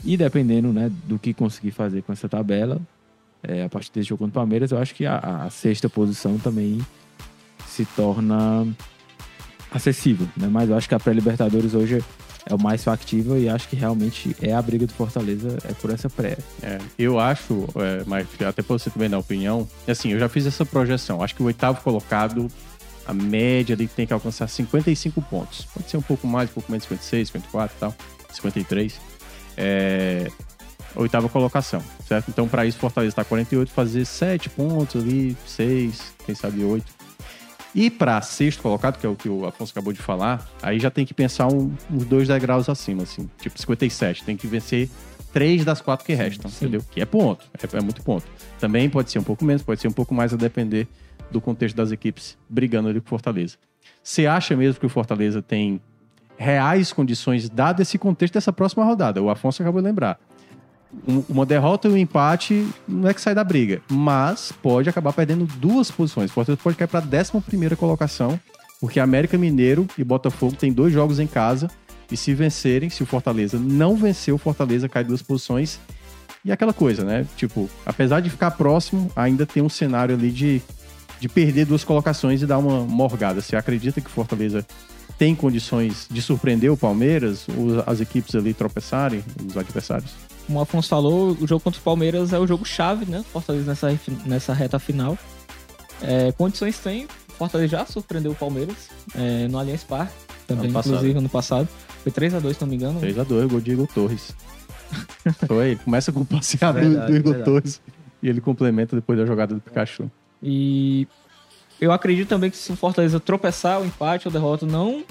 [0.04, 2.80] E dependendo, né, do que conseguir fazer com essa tabela,
[3.42, 6.38] é, a partir desse jogo contra o Palmeiras, eu acho que a, a sexta posição
[6.38, 6.80] também
[7.68, 8.66] se torna
[9.70, 10.48] acessível, né?
[10.50, 12.02] Mas eu acho que a pré-Libertadores hoje
[12.48, 15.90] é o mais factível e acho que realmente é a briga do Fortaleza é por
[15.90, 16.38] essa pré.
[16.62, 20.64] É, eu acho, é, até pra você também dar opinião, assim, eu já fiz essa
[20.64, 21.22] projeção.
[21.22, 22.48] Acho que o oitavo colocado,
[23.06, 25.66] a média ali tem que alcançar 55 pontos.
[25.72, 27.94] Pode ser um pouco mais, um pouco menos, 56, 54 e tal,
[28.32, 29.00] 53.
[29.56, 30.30] É,
[30.94, 32.28] oitava colocação, certo?
[32.30, 36.84] Então, para isso, Fortaleza tá 48, fazer 7 pontos ali, 6, quem sabe 8.
[37.74, 40.90] E para sexto colocado, que é o que o Afonso acabou de falar, aí já
[40.90, 43.28] tem que pensar um- uns dois degraus acima, assim.
[43.38, 44.24] Tipo 57.
[44.24, 44.88] Tem que vencer
[45.30, 46.82] três das quatro que restam, entendeu?
[46.90, 47.44] Que é ponto.
[47.52, 48.24] É, é muito ponto.
[48.58, 50.88] Também pode ser um pouco menos, pode ser um pouco mais a depender
[51.30, 53.56] do contexto das equipes brigando ali com o Fortaleza.
[54.02, 55.80] Você acha mesmo que o Fortaleza tem
[56.36, 59.22] reais condições, dado esse contexto dessa próxima rodada?
[59.22, 60.18] O Afonso acabou de lembrar.
[61.06, 65.12] Um- uma derrota e um empate não é que sai da briga, mas pode acabar
[65.12, 66.30] perdendo duas posições.
[66.30, 68.38] O Fortaleza pode cair para a 11 colocação,
[68.80, 71.68] porque América Mineiro e Botafogo têm dois jogos em casa.
[72.10, 75.80] E se vencerem, se o Fortaleza não vencer, o Fortaleza cai duas posições.
[76.44, 77.26] E aquela coisa, né?
[77.36, 80.62] Tipo, apesar de ficar próximo, ainda tem um cenário ali de,
[81.20, 83.40] de perder duas colocações e dar uma morgada.
[83.40, 84.64] Você acredita que o Fortaleza
[85.18, 87.46] tem condições de surpreender o Palmeiras,
[87.86, 90.12] as equipes ali tropeçarem, os adversários?
[90.46, 93.24] Como o Afonso falou, o jogo contra o Palmeiras é o jogo chave, né?
[93.32, 95.18] Fortaleza nessa, nessa reta final.
[96.02, 97.08] É, condições tem.
[97.36, 98.76] Fortaleza já surpreendeu o Palmeiras
[99.14, 100.12] é, no Allianz Parque,
[100.46, 100.94] também, Ano passado.
[100.94, 101.68] inclusive, ano passado.
[102.02, 103.00] Foi 3x2, se não me engano.
[103.00, 104.32] 3x2, gol de Igor Torres.
[105.46, 107.44] Foi, começa com o passeado do, Verdade, do Igor verdade.
[107.44, 107.80] Torres
[108.22, 110.10] e ele complementa depois da jogada do Pikachu.
[110.42, 111.06] E
[111.80, 115.04] eu acredito também que se o Fortaleza tropeçar, o empate ou derrota não,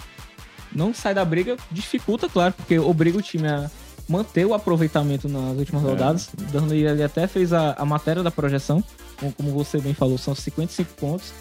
[0.72, 3.70] não sai da briga, dificulta, claro, porque obriga o time a
[4.08, 5.88] manter o aproveitamento nas últimas É.
[5.88, 6.30] rodadas.
[6.34, 8.84] O Darley ele até fez a, a matéria da projeção,
[9.20, 11.34] como, como você bem falou, são 55 pontos.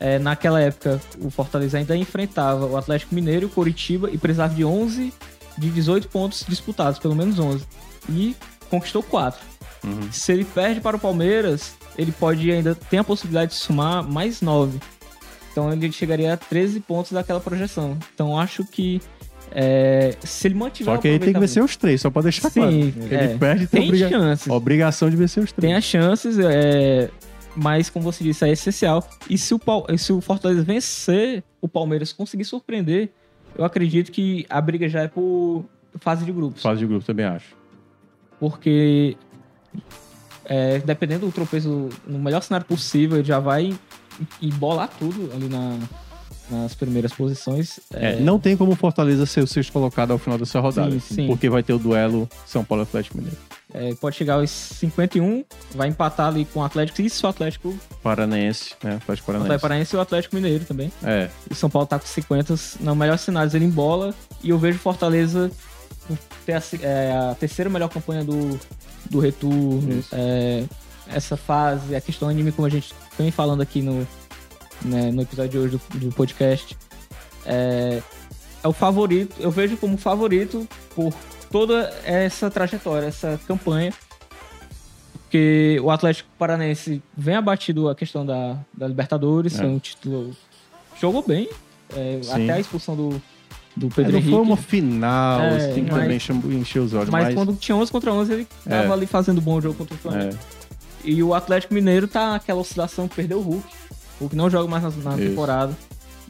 [0.00, 4.54] É, naquela época, o Fortaleza ainda enfrentava o Atlético Mineiro e o Coritiba e precisava
[4.54, 5.12] de 11
[5.58, 7.64] de 18 pontos disputados, pelo menos 11.
[8.08, 8.36] E
[8.70, 9.40] conquistou 4.
[9.84, 10.12] Uhum.
[10.12, 14.40] Se ele perde para o Palmeiras, ele pode ainda ter a possibilidade de somar mais
[14.40, 14.78] 9.
[15.50, 17.98] Então ele chegaria a 13 pontos daquela projeção.
[18.14, 19.02] Então acho que
[19.50, 22.50] é, se ele mantiver Só que aí tem que vencer os três, só pra deixar
[22.50, 23.14] Sim, claro.
[23.14, 23.24] é.
[23.24, 24.08] Ele perde, tem, tem obriga...
[24.08, 24.46] chances.
[24.48, 25.68] obrigação de vencer os três.
[25.68, 27.10] Tem as chances, é,
[27.56, 29.08] mas como você disse, é essencial.
[29.28, 29.60] E se o,
[29.96, 33.10] se o Fortaleza vencer, o Palmeiras conseguir surpreender,
[33.56, 35.64] eu acredito que a briga já é por
[35.96, 36.62] fase de grupos.
[36.62, 37.56] Fase de grupo também acho.
[38.38, 39.16] Porque
[40.48, 43.78] é, dependendo do tropeço, no melhor cenário possível, ele já vai
[44.42, 45.78] embolar tudo ali na,
[46.50, 47.78] nas primeiras posições.
[47.92, 50.90] É, não tem como o Fortaleza ser o sexto colocado ao final dessa rodada.
[50.92, 51.26] Sim, sim.
[51.26, 53.36] Porque vai ter o duelo São Paulo Atlético Mineiro.
[53.74, 55.44] é, pode chegar aos 51,
[55.74, 57.02] vai empatar ali com o Atlético.
[57.02, 58.94] Isso, o Atlético, Paranaense, né?
[58.94, 59.60] Atlético o Atlético Paranaense.
[59.62, 60.90] Paranaense e o Atlético Mineiro também.
[61.04, 64.14] É, O São Paulo tá com 50, não, melhor cenários ele em bola.
[64.42, 65.50] E eu vejo Fortaleza
[66.46, 68.58] ter a, é, a terceira melhor campanha do,
[69.10, 70.02] do retorno.
[70.12, 70.64] É,
[71.08, 74.06] essa fase, a questão anime, como a gente vem falando aqui no,
[74.82, 76.76] né, no episódio de hoje do, do podcast.
[77.46, 78.02] É,
[78.62, 81.14] é o favorito, eu vejo como favorito por
[81.50, 83.92] toda essa trajetória, essa campanha.
[85.14, 89.58] Porque o Atlético Paranense vem abatido a questão da, da Libertadores, É.
[89.58, 90.34] foi um título.
[91.00, 91.48] Jogou bem,
[91.94, 93.22] é, até a expulsão do,
[93.76, 94.34] do É, Pedro não Henrique.
[94.34, 97.34] foi uma final, É, você tem que mas- também encher os olhos, Mas, mas...
[97.34, 98.92] quando tinha 11 contra 11, ele tava É.
[98.92, 100.34] ali fazendo bom jogo contra o Flamengo.
[100.34, 100.58] É,
[101.04, 103.66] E o Atlético Mineiro tá naquela oscilação que perdeu o Hulk.
[104.20, 105.72] O Hulk não joga mais na, na temporada.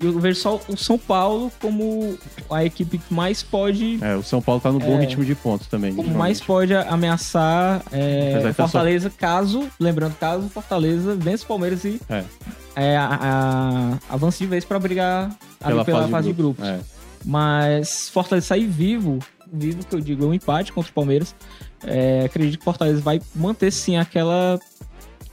[0.00, 2.16] E eu vejo só o São Paulo como
[2.50, 3.98] a equipe que mais pode.
[4.00, 5.00] é, o São Paulo tá no bom É.
[5.00, 5.90] ritmo de pontos também.
[5.90, 6.18] Como ultimamente.
[6.28, 11.48] mais pode ameaçar é, Apesar de tá Fortaleza, caso, lembrando, caso o Fortaleza vença o
[11.48, 12.24] Palmeiras e É.
[12.76, 13.18] é, a,
[14.08, 16.64] a- avance de vez pra brigar Pela, pela, fase, fase, de de grupos.
[17.20, 17.28] É.
[17.28, 19.18] Mas Fortaleza sair vivo,
[19.52, 21.34] vivo que eu digo, é um empate contra o Palmeiras.
[21.84, 24.58] É, acredito que Fortaleza vai manter sim aquela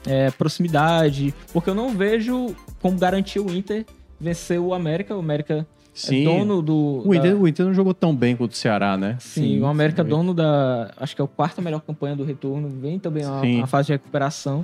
[0.06, 3.86] é, proximidade, porque eu não vejo como garantir o Inter
[4.20, 5.16] vencer o América.
[5.16, 7.02] O América Sim, é dono do.
[7.06, 9.18] o, Inter, da- o Inter não jogou tão bem contra o Ceará, né?
[9.20, 10.10] Sim, o América é sim.
[10.10, 10.92] dono da.
[10.98, 12.68] Acho que é a quarta melhor campanha do retorno.
[12.70, 13.58] Vem também uma, Sim.
[13.60, 14.62] uma fase de recuperação.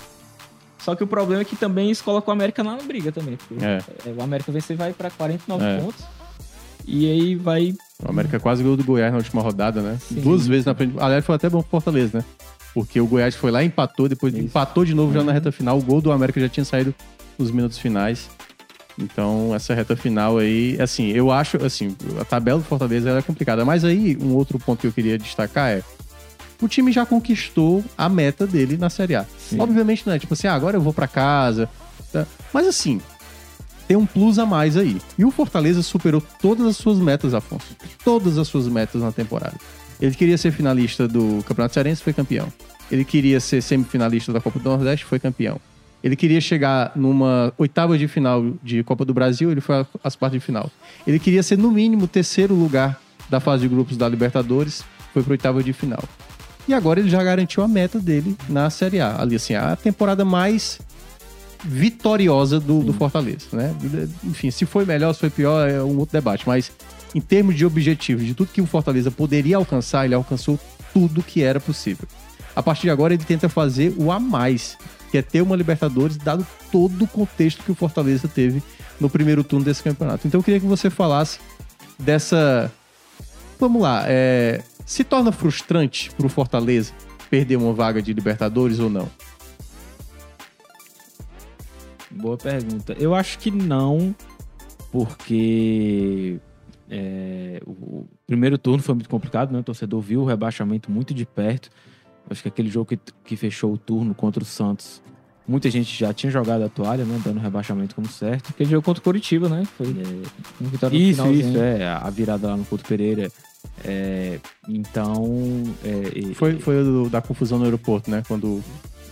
[0.78, 3.38] Só que o problema é que também isso coloca o América lá na briga também.
[3.38, 3.78] Porque É.
[4.06, 5.78] é, o América vencer vai pra 49 É.
[5.80, 6.04] pontos.
[6.86, 7.74] E aí vai.
[8.04, 9.98] O América quase ganhou do Goiás na última rodada, né?
[10.08, 10.16] Sim.
[10.22, 10.94] Duas vezes na frente.
[11.00, 12.26] Aliás, foi até bom pro Fortaleza, né?
[12.74, 14.44] Porque o Goiás foi lá e empatou, depois Isso.
[14.44, 15.26] empatou de novo já Uhum.
[15.26, 15.78] na reta final.
[15.78, 16.94] O gol do América já tinha saído
[17.38, 18.30] nos minutos finais.
[19.00, 23.64] Então, essa reta final aí, assim, eu acho, assim, a tabela do Fortaleza é complicada.
[23.66, 25.82] Mas aí, um outro ponto que eu queria destacar é:
[26.62, 29.26] o time já conquistou a meta dele na Série A.
[29.58, 31.70] Obviamente não é tipo assim, ah, agora eu vou pra casa.
[32.12, 32.26] tá?
[32.54, 33.00] Mas assim,
[33.92, 35.02] tem um plus a mais aí.
[35.18, 37.76] E o Fortaleza superou todas as suas metas, Afonso.
[38.06, 39.58] Todas as suas metas na temporada.
[40.00, 42.48] Ele queria ser finalista do Campeonato Cearense, foi campeão.
[42.90, 45.60] Ele queria ser semifinalista da Copa do Nordeste, foi campeão.
[46.02, 50.40] Ele queria chegar numa oitava de final de Copa do Brasil, ele foi às quartas
[50.40, 50.72] de final.
[51.06, 52.98] Ele queria ser, no mínimo, terceiro lugar
[53.30, 56.02] da fase de grupos da Libertadores, foi para oitava de final.
[56.66, 59.22] E agora ele já garantiu a meta dele na Série A.
[59.22, 60.80] Ali, assim, a temporada mais
[61.64, 63.76] vitoriosa do, do Fortaleza, né?
[64.24, 66.48] Enfim, se foi melhor, se foi pior, é um outro debate.
[66.48, 66.72] Mas
[67.14, 70.60] em termos de objetivo, de tudo que o Fortaleza poderia alcançar, ele alcançou
[70.94, 72.08] tudo que era possível.
[72.56, 74.78] A partir de agora, ele tenta fazer o a mais,
[75.10, 78.62] que é ter uma Libertadores, dado todo o contexto que o Fortaleza teve
[79.00, 80.28] no primeiro turno desse campeonato.
[80.28, 81.40] Então eu queria que você falasse
[81.98, 82.72] dessa.
[83.60, 84.64] Vamos lá, é...
[84.86, 86.94] se torna frustrante para o Fortaleza
[87.30, 89.10] perder uma vaga de Libertadores ou não?
[92.14, 92.96] Boa pergunta.
[93.00, 94.14] Eu acho que não,
[94.92, 96.38] porque
[96.90, 99.60] é, o, primeiro turno foi muito complicado, né?
[99.60, 101.70] O torcedor viu o rebaixamento muito de perto.
[102.30, 105.02] Acho que aquele jogo que, que fechou o turno contra o Santos,
[105.48, 107.20] muita gente já tinha jogado a toalha, né?
[107.24, 108.50] Dando rebaixamento como certo.
[108.50, 109.66] Aquele jogo contra o Curitiba, né?
[109.78, 109.88] Foi
[110.60, 111.50] uma vitória no Isso, finalzinho.
[111.50, 111.88] isso, é.
[111.88, 113.32] A virada lá no Couto Pereira.
[113.84, 115.24] É, então.
[115.84, 118.24] é, Foi, foi do- da confusão no aeroporto, né?
[118.28, 118.62] Quando.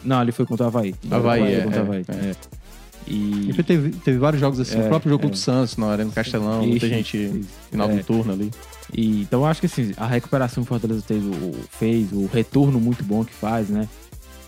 [0.04, 0.96] Não, ele foi contra o Havaí.
[1.12, 2.06] Havaí, Foi é, contra o é, Havaí.
[3.08, 5.26] E, E teve, teve vários jogos assim, É, o próprio jogo é.
[5.26, 7.50] contra o Santos, na Arena Castelão, muita gente isso.
[7.72, 7.96] final É.
[7.96, 8.52] do turno ali.
[8.94, 12.26] E, então eu acho que assim, a recuperação que o Fortaleza teve, o- fez, o
[12.28, 13.88] retorno muito bom que faz, né?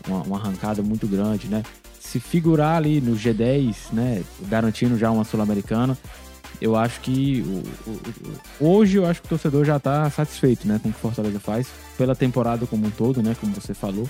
[0.07, 1.63] Uma, uma arrancada muito grande, né?
[1.99, 4.21] Se figurar ali no G10, né?
[4.49, 5.97] Garantindo já uma Sul-Americana,
[6.59, 7.43] eu acho que
[7.87, 10.79] o- o- hoje eu acho que o torcedor já tá satisfeito, né?
[10.81, 13.35] Com o que o Fortaleza faz, pela temporada como um todo, né?
[13.39, 14.07] Como você falou.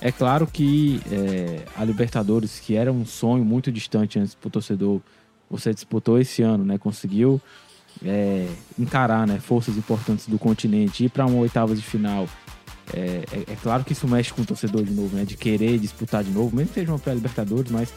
[0.00, 5.00] É claro que é, a Libertadores, que era um sonho muito distante antes pro torcedor,
[5.50, 6.76] você disputou esse ano, né?
[6.78, 7.40] Conseguiu
[8.04, 12.28] é, encarar né, forças importantes do continente, ir para uma oitava de final.
[12.92, 15.24] É, é- é claro que isso mexe com o torcedor de novo, né?
[15.24, 17.92] De querer disputar de novo, mesmo que seja uma pré-Libertadores, mas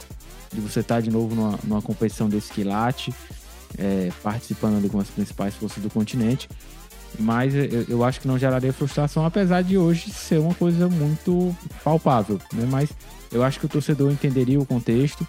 [0.53, 3.13] de você estar de novo numa, numa competição desse quilate,
[3.77, 6.47] é, participando ali com as principais forças do continente.
[7.19, 11.55] Mas eu, eu acho que não geraria frustração, apesar de hoje ser uma coisa muito
[11.83, 12.67] palpável, né?
[12.69, 12.89] Mas
[13.31, 15.27] eu acho que o torcedor entenderia o contexto.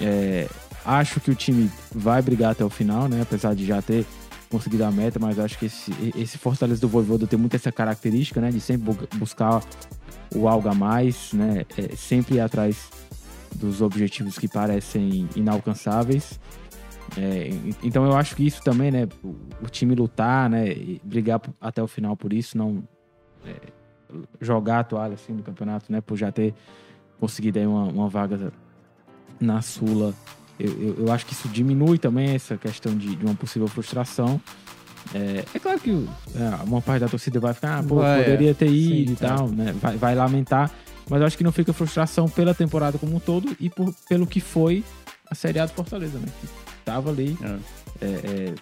[0.00, 0.48] É,
[0.84, 3.20] acho que o time vai brigar até o final, né?
[3.22, 4.04] Apesar de já ter
[4.50, 8.40] conseguido a meta, mas acho que esse, esse Fortaleza do Voivoda tem muito essa característica,
[8.40, 8.50] né?
[8.50, 9.62] De sempre bu- buscar
[10.34, 11.64] o algo a mais, né?
[11.76, 12.76] É, sempre ir atrás
[13.54, 16.38] dos objetivos que parecem inalcançáveis.
[17.16, 17.50] É,
[17.82, 19.08] então eu acho que isso também, né?
[19.22, 20.74] O, o time lutar, né?
[21.02, 22.82] brigar até o final por isso, não
[23.46, 23.54] é,
[24.40, 26.00] jogar a toalha assim do campeonato, né?
[26.00, 26.54] Por já ter
[27.18, 28.52] conseguido aí uma, uma vaga
[29.40, 30.14] na Sula.
[30.58, 34.40] Eu, eu, eu acho que isso diminui também essa questão de, de uma possível frustração.
[35.14, 35.90] É, é claro que
[36.34, 39.16] é, uma parte da torcida vai ficar, ah, pô, Vai, poderia ter ido Sim, e
[39.16, 39.72] tal, né?
[39.80, 40.70] Vai, vai lamentar.
[41.08, 44.26] Mas eu acho que não fica frustração pela temporada como um todo e por, pelo
[44.26, 44.84] que foi
[45.30, 46.26] a Série A do Fortaleza, né?
[46.88, 47.56] Que tava ali É.
[48.00, 48.54] é, é,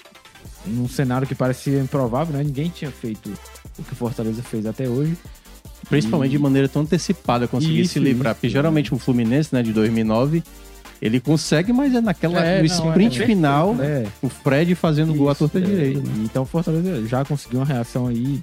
[0.67, 2.43] num cenário que parecia improvável, né?
[2.43, 3.33] Ninguém tinha feito
[3.79, 5.17] o que o Fortaleza fez até hoje.
[5.89, 8.33] Principalmente de maneira tão antecipada, conseguir Isso, se livrar.
[8.33, 8.41] isso.
[8.41, 10.43] Porque geralmente o Fluminense, né, de 2009,
[11.01, 13.27] ele consegue, mas é naquela, É, no não, sprint é.
[13.27, 16.01] final, É, o Fred fazendo gol à Isso, torta é, direita.
[16.01, 16.15] né?
[16.17, 18.43] e Então o Fortaleza já conseguiu uma reação aí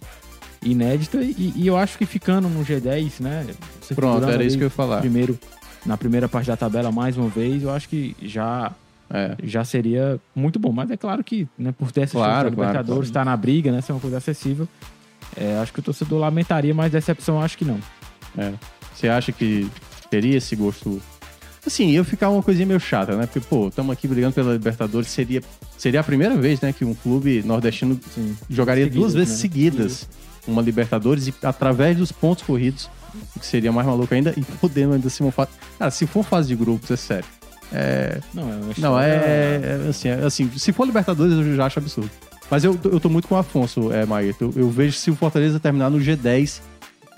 [0.64, 3.46] inédita e, e eu acho que ficando no G10, né?
[3.94, 5.02] Pronto, era isso que eu ia falar.
[5.02, 5.38] Primeiro,
[5.86, 8.72] na primeira parte da tabela, mais uma vez, eu acho que já,
[9.14, 9.36] É.
[9.44, 10.72] já seria muito bom.
[10.72, 13.80] Mas é claro que, né, por ter essa Claro, claro, Libertadores, estar na briga, né?
[13.80, 14.68] Ser uma coisa acessível.
[15.38, 17.80] é, acho que o torcedor lamentaria, mas decepção acho que não.
[18.36, 18.54] É.
[18.94, 19.70] Você acha que
[20.10, 21.00] teria esse gosto?
[21.66, 23.26] Assim, ia ficar uma coisinha meio chata, né?
[23.26, 25.08] Porque, pô, estamos aqui brigando pela Libertadores.
[25.10, 25.42] Seria,
[25.78, 28.36] seria a primeira vez, né, que um clube nordestino Sim.
[28.50, 29.40] jogaria Seguidas, duas vezes né?
[29.42, 30.10] seguidas
[30.48, 32.90] uma Libertadores e através dos pontos corridos,
[33.36, 35.52] o que seria mais maluco ainda, e podendo ainda se fase.
[35.78, 37.26] Cara, se for fase de grupos, é sério.
[37.72, 41.66] É, Não, é uma não, é, é, assim, é assim, se for Libertadores, eu já
[41.66, 42.10] acho absurdo.
[42.50, 44.54] Mas eu, eu tô muito com o Afonso, é, Maíto.
[44.56, 46.62] Eu, eu vejo se o Fortaleza terminar no G10,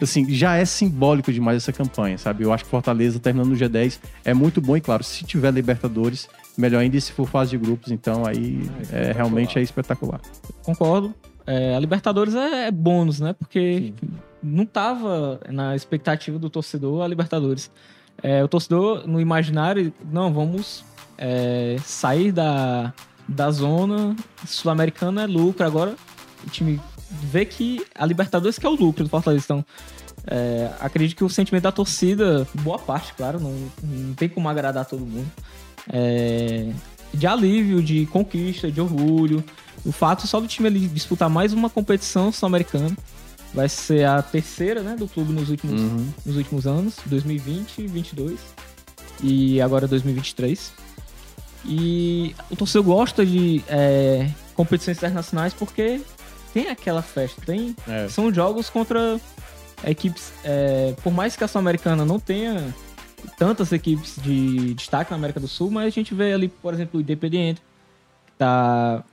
[0.01, 2.43] assim, já é simbólico demais essa campanha, sabe?
[2.43, 6.27] Eu acho que Fortaleza terminando no G10 é muito bom e, claro, se tiver Libertadores,
[6.57, 10.21] melhor ainda e se for fase de grupos, então aí é, realmente é espetacular.
[10.63, 11.13] Concordo.
[11.47, 13.33] É, a Libertadores é, é bônus, né?
[13.33, 13.93] Porque
[14.41, 17.69] não tava na expectativa do torcedor a Libertadores.
[18.23, 20.83] É, o torcedor, no imaginário, não, vamos
[21.17, 22.93] é, sair da,
[23.27, 25.65] da zona sul-americana é lucro.
[25.65, 25.95] Agora
[26.45, 29.45] o time vê que a Libertadores que é o lucro do Fortaleza.
[29.45, 29.65] Então,
[30.27, 33.53] é, acredito que o sentimento da torcida, boa parte, claro, não,
[33.83, 35.29] não tem como agradar todo mundo.
[35.91, 36.71] É,
[37.13, 39.43] de alívio, de conquista, de orgulho.
[39.85, 42.95] O fato só do time ele disputar mais uma competição sul-americana.
[43.55, 46.07] Vai ser a terceira né, do clube nos últimos, Uhum.
[46.25, 48.37] nos últimos anos, 2020, 2022
[49.23, 50.73] e agora 2023.
[51.63, 56.01] E o torcedor gosta de é, competições internacionais porque
[56.53, 58.07] tem aquela festa, tem É.
[58.09, 59.19] são jogos contra
[59.85, 60.31] equipes.
[60.43, 62.73] é, por mais que a Sul-Americana não tenha
[63.37, 66.99] tantas equipes de destaque na América do Sul, mas a gente vê ali, por exemplo,
[66.99, 67.61] o Independiente,
[68.27, 69.03] que, tá,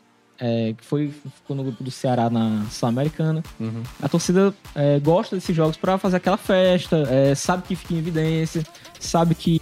[0.45, 3.45] é, que foi, ficou no grupo do Ceará na Sul-Americana.
[3.61, 3.83] Uhum.
[4.03, 7.99] A torcida é, gosta desses jogos para fazer aquela festa, é, sabe que fica em
[7.99, 8.65] evidência,
[8.99, 9.61] sabe que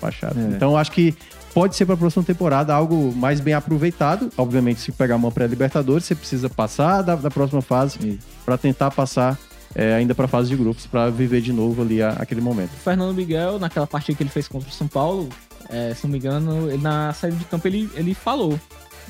[0.00, 0.38] Baixado.
[0.38, 0.42] É.
[0.54, 1.14] Então, acho que
[1.52, 4.30] pode ser para a próxima temporada algo mais bem aproveitado.
[4.36, 9.36] Obviamente, se pegar uma pré-Libertadores, você precisa passar da, da próxima fase para tentar passar
[9.74, 12.70] é, ainda para a fase de grupos, para viver de novo ali a- aquele momento.
[12.72, 15.28] o Fernando Miguel, naquela partida que ele fez contra o São Paulo,
[15.68, 18.58] é, se não me engano, ele, na saída de campo ele, ele falou.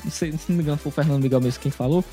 [0.03, 2.03] Não sei, se não me engano, foi o Fernando Miguel mesmo quem falou.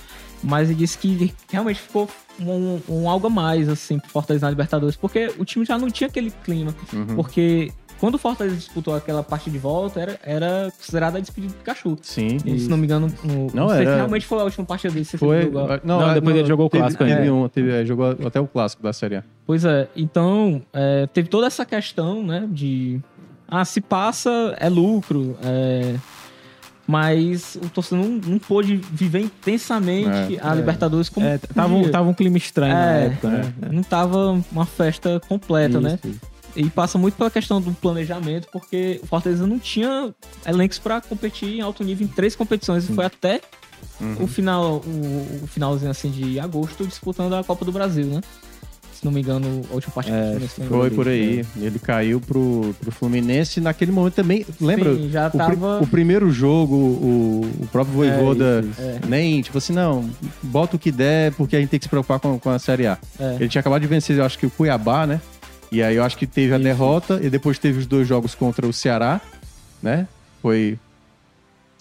[0.43, 2.09] Mas ele disse que realmente ficou
[2.39, 4.95] um, um algo a mais, assim, pro Fortaleza na Libertadores.
[4.97, 6.74] Porque o time já não tinha aquele clima.
[6.93, 7.07] Uhum.
[7.16, 11.57] Porque quando o Fortaleza disputou aquela partida de volta, era, era considerada a despedida do
[11.59, 11.97] Pikachu.
[12.03, 12.37] Sim.
[12.45, 14.93] E, se não me engano, no, Não, sei se era- realmente foi a última partida
[14.93, 15.07] dele.
[15.07, 15.45] se Foi.
[15.45, 15.66] jogou.
[15.82, 17.32] Não, Não, é, depois ele jogou o clássico teve ainda.
[17.34, 19.24] um- teve- é, jogou até o clássico da Série A.
[19.47, 23.01] Pois é, então é, teve toda essa questão, né, de
[23.49, 25.95] ah, se passa é lucro, é,
[26.87, 30.55] mas o torcedor não, não pôde viver intensamente É, a é.
[30.57, 33.53] Libertadores como É, tava, um- tava um clima estranho na É, época, né?
[33.72, 35.99] não tava uma festa completa, né?
[36.03, 36.20] Isso, isso.
[36.55, 40.14] E passa muito pela questão do planejamento, porque o Fortaleza não tinha
[40.47, 42.89] elencos para competir em alto nível em três competições.
[42.89, 43.41] E foi até
[44.01, 44.24] Uhum.
[44.24, 48.20] o final, o, o finalzinho assim de agosto disputando a Copa do Brasil, né?
[48.99, 51.44] Se não me engano, a última partida É, que Fluminense Foi por aí.
[51.61, 54.47] Ele caiu pro, pro Fluminense naquele momento também.
[54.61, 54.94] Lembra?
[54.97, 55.80] Sim, já O, tava.
[55.82, 59.01] o primeiro jogo, o, o próprio Voivoda isso, é.
[59.07, 60.09] nem, tipo assim, não,
[60.42, 62.86] bota o que der, porque a gente tem que se preocupar com, com a Série
[62.86, 62.97] A.
[63.20, 63.36] É.
[63.38, 65.20] Ele tinha acabado de vencer, eu acho que o Cuiabá, né?
[65.70, 66.64] E aí eu acho que teve a Isso.
[66.64, 69.20] derrota e depois teve os dois jogos contra o Ceará,
[69.82, 70.07] né?
[70.40, 70.78] Foi.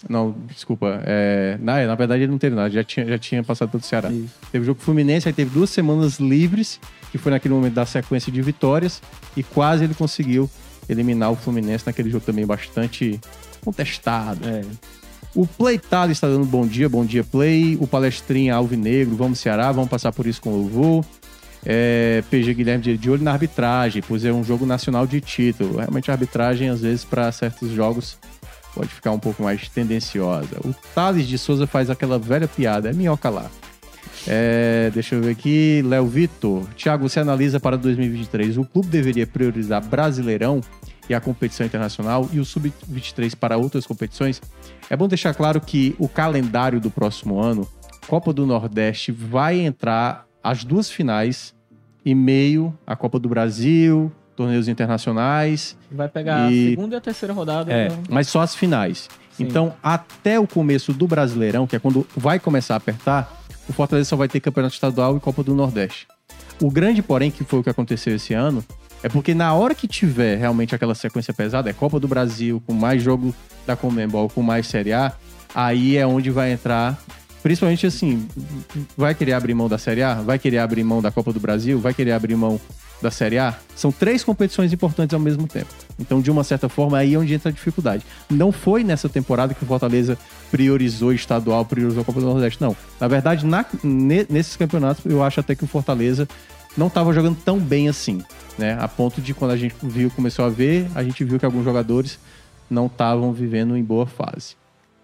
[0.08, 1.00] Não, desculpa.
[1.04, 1.56] É...
[1.60, 4.10] Na, na verdade ele não teve nada, já tinha, já tinha passado pelo Ceará.
[4.10, 4.34] Isso.
[4.52, 6.78] Teve o jogo com o Fluminense, aí teve duas semanas livres,
[7.16, 9.02] que foi naquele momento da sequência de vitórias,
[9.36, 10.48] e quase ele conseguiu
[10.88, 13.20] eliminar o Fluminense naquele jogo também bastante
[13.64, 14.40] contestado.
[14.48, 14.62] É.
[15.34, 17.76] O Play Tali está dando bom dia, bom dia Play.
[17.80, 21.04] O Palestrinha Alvinegro, vamos Ceará, vamos passar por isso com louvor.
[21.68, 25.78] É, PG Guilherme de, de olho na arbitragem, pois é um jogo nacional de título.
[25.78, 28.16] Realmente a arbitragem, às vezes, para certos jogos
[28.74, 30.56] pode ficar um pouco mais tendenciosa.
[30.64, 33.50] O Thales de Souza faz aquela velha piada, é minhoca lá.
[34.26, 36.64] É, deixa eu ver aqui, Léo Vitor.
[36.76, 38.58] Thiago, você analisa para 2023.
[38.58, 40.60] O clube deveria priorizar Brasileirão
[41.08, 44.40] e a competição internacional e o Sub-23 para outras competições?
[44.90, 47.68] É bom deixar claro que o calendário do próximo ano,
[48.08, 51.54] Copa do Nordeste, vai entrar as duas finais
[52.04, 57.00] e meio a Copa do Brasil, torneios internacionais, Vai pegar E- a segunda e a
[57.00, 57.72] terceira rodada.
[57.72, 59.08] é, então- mas só as finais.
[59.32, 59.44] Sim.
[59.44, 63.35] Então, até o começo do Brasileirão, que é quando vai começar a apertar,
[63.68, 66.06] o Fortaleza só vai ter Campeonato Estadual e Copa do Nordeste.
[66.62, 68.64] O grande, porém, que foi o que aconteceu esse ano,
[69.02, 72.72] é porque na hora que tiver realmente aquela sequência pesada, é Copa do Brasil, com
[72.72, 73.34] mais jogo
[73.66, 75.12] da Comembol, com mais Série A,
[75.54, 76.98] aí é onde vai entrar.
[77.42, 78.26] Principalmente assim,
[78.96, 80.14] vai querer abrir mão da Série A?
[80.14, 81.78] Vai querer abrir mão da Copa do Brasil?
[81.78, 82.60] Vai querer abrir mão
[83.02, 83.54] da Série A?
[83.74, 85.68] São três competições importantes ao mesmo tempo.
[85.98, 88.04] Então, de uma certa forma, aí é onde entra a dificuldade.
[88.30, 90.18] Não foi nessa temporada que o Fortaleza
[90.50, 92.60] priorizou estadual, priorizou a Copa do Nordeste.
[92.62, 92.76] Não.
[93.00, 96.26] Na verdade, na- ne- nesses campeonatos, eu acho até que o Fortaleza
[96.76, 98.22] não estava jogando tão bem assim.
[98.58, 98.76] Né?
[98.80, 101.64] A ponto de quando a gente viu, começou a ver, a gente viu que alguns
[101.64, 102.18] jogadores
[102.70, 104.54] não estavam vivendo em boa fase.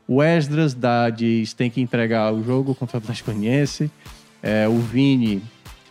[0.09, 3.91] O Esdras da, diz tem que entregar o jogo contra o Atlético Goianiense.
[4.43, 5.43] É, o Vini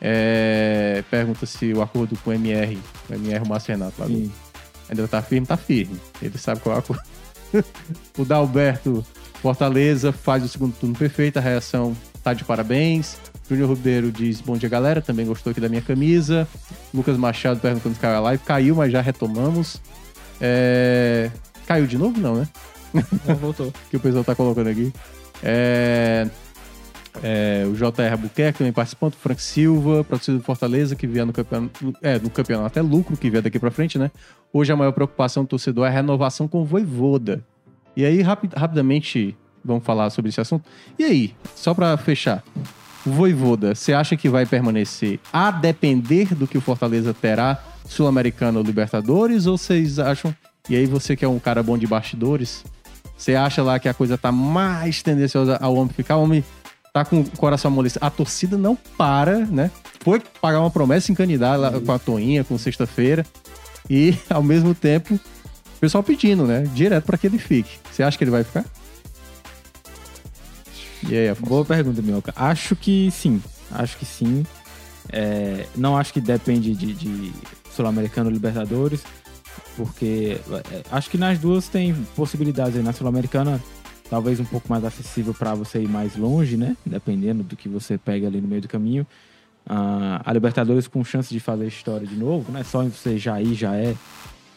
[0.01, 2.77] é, pergunta se o acordo com o MR,
[3.09, 4.31] o MR o Márcio Renato lá do-
[4.89, 5.99] ainda tá firme, tá firme.
[6.21, 7.03] Ele sabe qual é o acordo.
[8.17, 9.05] o Dalberto
[9.41, 13.17] Fortaleza faz o segundo turno perfeito, a reação tá de parabéns.
[13.49, 15.01] Júnior Ribeiro diz bom dia, galera.
[15.01, 16.47] Também gostou aqui da minha camisa.
[16.93, 18.43] Lucas Machado perguntando se caiu a live.
[18.45, 19.81] Caiu, mas já retomamos.
[20.39, 21.29] É,
[21.67, 22.19] Caiu de novo?
[22.19, 22.47] Não, né?
[23.27, 23.73] Não, voltou.
[23.89, 24.93] que o pessoal tá colocando aqui.
[25.43, 26.27] É,
[27.21, 31.93] é, o JR Albuquerque também participando, Frank Silva, torcida do Fortaleza, que vier no campeonato,
[32.01, 34.11] é, no campeonato até lucro, que vier daqui pra frente, né?
[34.53, 37.43] Hoje a maior preocupação do torcedor é a renovação com o Voivoda.
[37.95, 40.65] E aí, rapi- rapidamente, vamos falar sobre esse assunto.
[40.97, 42.43] E aí, só pra fechar,
[43.05, 48.59] o Voivoda, você acha que vai permanecer a depender do que o Fortaleza terá, Sul-Americano
[48.59, 50.33] ou Libertadores, ou vocês acham...
[50.69, 52.63] E aí, você que é um cara bom de bastidores,
[53.17, 56.17] você acha lá que a coisa tá mais tendenciosa ao homem ficar?
[56.17, 56.43] Homem
[56.93, 58.05] tá com o coração amolecido.
[58.05, 59.71] A torcida não para, né?
[60.01, 63.25] Foi pagar uma promessa encanidar lá com a Toinha, com sexta-feira.
[63.89, 66.63] E, ao mesmo tempo, o pessoal pedindo, né?
[66.73, 67.79] Direto pra que ele fique.
[67.91, 68.65] Você acha que ele vai ficar?
[71.07, 71.49] E aí, Afonso?
[71.49, 72.33] Boa pergunta, Minhoca.
[72.35, 73.41] Acho que sim.
[73.71, 74.45] Acho que sim.
[75.09, 77.33] É, não acho que depende de, de
[77.75, 79.01] Sul-Americano Libertadores,
[79.75, 80.39] porque
[80.71, 82.83] é, acho que nas duas tem possibilidades aí.
[82.83, 83.61] Na Sul-Americana,
[84.11, 86.75] talvez um pouco mais acessível para você ir mais longe, né?
[86.85, 89.07] Dependendo do que você pega ali no meio do caminho.
[89.65, 92.61] Ah, a Libertadores com chance de fazer história de novo, né?
[92.61, 93.95] Só em você já ir já é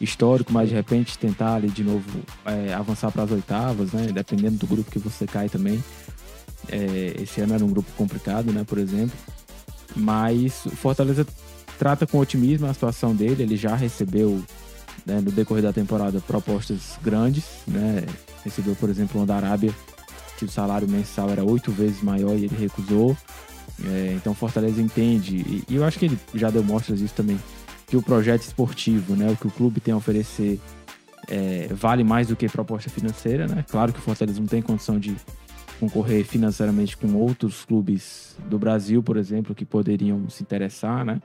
[0.00, 2.04] histórico, mas de repente tentar ali de novo
[2.44, 4.08] é, avançar para as oitavas, né?
[4.12, 5.82] Dependendo do grupo que você cai também.
[6.68, 8.64] É, esse ano era um grupo complicado, né?
[8.66, 9.16] Por exemplo.
[9.94, 11.24] Mas o Fortaleza
[11.78, 13.44] trata com otimismo a situação dele.
[13.44, 14.42] Ele já recebeu,
[15.06, 18.04] né, no decorrer da temporada, propostas grandes, né?
[18.44, 19.74] Recebeu, por exemplo, uma da Arábia,
[20.38, 23.16] que o salário mensal era oito vezes maior e ele recusou.
[23.84, 27.40] É, então Fortaleza entende, e, e eu acho que ele já deu mostras disso também,
[27.86, 30.60] que o projeto esportivo, né, o que o clube tem a oferecer,
[31.28, 33.64] é, vale mais do que proposta financeira, né?
[33.68, 35.16] Claro que o Fortaleza não tem condição de
[35.80, 41.20] concorrer financeiramente com outros clubes do Brasil, por exemplo, que poderiam se interessar, né?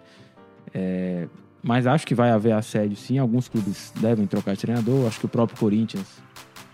[0.73, 1.27] É,
[1.61, 3.17] mas acho que vai haver assédio sim.
[3.17, 5.07] Alguns clubes devem trocar de treinador.
[5.07, 6.05] Acho que o próprio Corinthians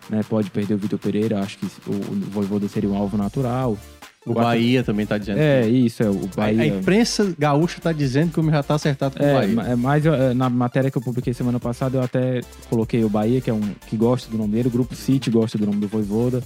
[0.10, 1.39] né, pode perder o Vitor Pereira.
[1.39, 3.78] Acho que o, o Voivoda seria um alvo natural.
[4.26, 5.38] O Bahia também tá dizendo.
[5.38, 6.60] É, isso, é o Bahia.
[6.64, 9.53] A imprensa gaúcha tá dizendo que o já tá acertado com o É, Bahia.
[9.56, 13.10] ma- é, mas é, na matéria que eu publiquei semana passada, eu até coloquei o
[13.10, 15.80] Bahia, que é um que gosta do nome dele, o Grupo City gosta do nome
[15.80, 16.41] do Voivoda.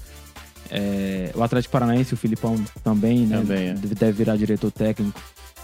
[0.70, 3.38] É, o Atlético Paranaense, o Filipão também, né?
[3.38, 3.74] Também, é.
[3.74, 5.20] Deve virar diretor técnico.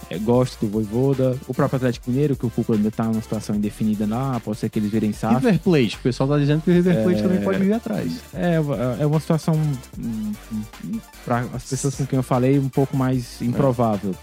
[0.08, 1.36] É, gosta do Voivoda.
[1.48, 4.68] O próprio Atlético Mineiro, que o Cuco ainda tá numa situação indefinida lá, pode ser
[4.68, 5.34] que eles virem SAF.
[5.34, 8.20] River Plate, o pessoal tá dizendo que o River Plate também pode vir atrás.
[8.32, 8.56] É,
[9.00, 9.60] é uma situação,
[11.24, 14.14] para as pessoas com quem eu falei, um pouco mais improvável.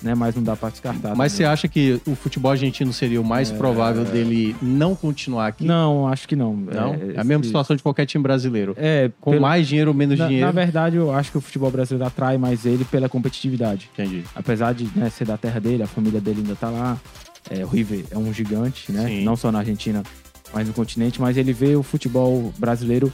[0.00, 0.14] Né?
[0.14, 1.14] Mas não dá pra descartar.
[1.16, 1.52] Mas você também.
[1.52, 5.64] acha que o futebol argentino seria o mais provável dele não continuar aqui?
[5.64, 6.54] Não, acho que não.
[6.54, 6.94] Não?
[6.94, 8.74] É, É a mesma situação de qualquer time brasileiro.
[8.76, 10.46] É, Com pela- mais dinheiro ou menos na, dinheiro.
[10.46, 13.90] na verdade, eu acho que o futebol brasileiro atrai mais ele pela competitividade.
[13.92, 14.22] Entendi.
[14.36, 16.96] Apesar de né, ser da terra dele, a família dele ainda tá lá.
[17.50, 19.06] É, o River é um gigante, né?
[19.06, 19.24] Sim.
[19.24, 20.02] Não só na Argentina,
[20.54, 21.20] mas no continente.
[21.20, 23.12] Mas ele vê o futebol brasileiro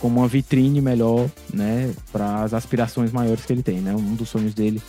[0.00, 1.90] como uma vitrine melhor, né?
[2.12, 3.94] Para as aspirações maiores que ele tem, né?
[3.94, 4.80] Um dos sonhos dele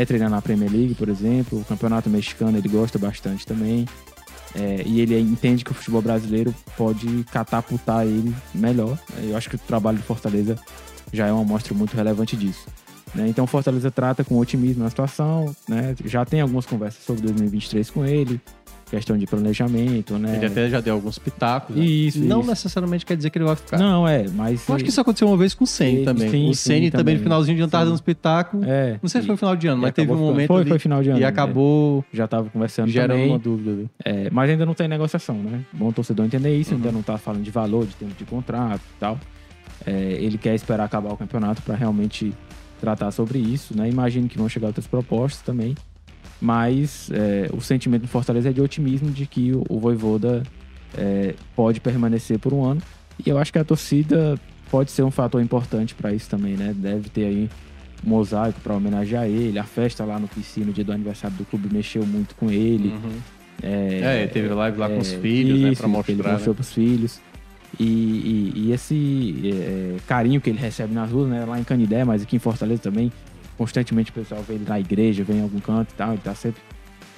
[0.00, 1.60] é treinar na Premier League, por exemplo.
[1.60, 3.86] O campeonato mexicano ele gosta bastante também.
[4.54, 8.98] É, e ele entende que o futebol brasileiro pode catapultar ele melhor.
[9.22, 10.56] Eu acho que o trabalho de Fortaleza
[11.12, 12.66] já é uma amostra muito relevante disso.
[13.14, 13.28] né?
[13.28, 15.94] Então, Fortaleza trata com otimismo a situação, né?
[16.04, 18.40] já tem algumas conversas sobre 2023 com ele,
[18.90, 20.36] questão de planejamento, né?
[20.36, 21.74] Ele até já deu alguns pitacos.
[21.76, 21.84] né?
[21.84, 22.50] Isso, Não isso.
[22.50, 23.78] necessariamente quer dizer que ele vai ficar.
[23.78, 24.68] Não, é, mas.
[24.68, 26.30] Eu acho que isso aconteceu uma vez com o Senna Sim, também.
[26.30, 28.60] sim, o sim, Senna também, no finalzinho de ano, tava dando uns pitacos.
[28.66, 28.98] É.
[29.02, 30.68] Não sei se foi no final de ano, e mas teve um momento Foi, ali
[30.70, 31.18] foi final de ano.
[31.18, 31.26] e né?
[31.26, 33.28] acabou Já tava conversando gerando também.
[33.30, 33.90] uma dúvida ali.
[34.04, 35.60] É, mas ainda não tem negociação, né?
[35.72, 36.76] Bom torcedor entender isso, Uhum.
[36.78, 39.18] ainda não tá falando de valor, de tempo de contrato e tal.
[39.86, 42.34] É, ele quer esperar acabar o campeonato para realmente
[42.80, 43.88] tratar sobre isso, né?
[43.88, 45.74] Imagino que vão chegar outras propostas também.
[46.40, 50.42] Mas é, o sentimento do Fortaleza é de otimismo de que o, o Voivoda
[50.96, 52.80] é, pode permanecer por um ano.
[53.24, 54.38] E eu acho que a torcida
[54.70, 56.74] pode ser um fator importante para isso também, né?
[56.74, 57.50] Deve ter aí
[58.04, 59.58] um mosaico para homenagear ele.
[59.58, 62.94] A festa lá no PC no dia do aniversário do clube mexeu muito com ele.
[63.62, 66.56] É, teve live lá com os filhos, né, pra Ele mostrar, mostrou né?
[66.56, 67.20] pros filhos.
[67.78, 71.44] E, e- e esse é, carinho que ele recebe nas ruas, né?
[71.44, 73.12] Lá em Canidé, mas aqui em Fortaleza também.
[73.60, 76.12] Constantemente o pessoal vê ele na igreja, vem em algum canto e tal.
[76.12, 76.62] Ele tá sempre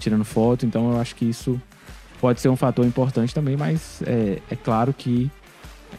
[0.01, 0.67] tirando foto.
[0.67, 1.63] Então eu acho que isso
[2.21, 5.31] pode ser um fator importante também, mas é, é claro que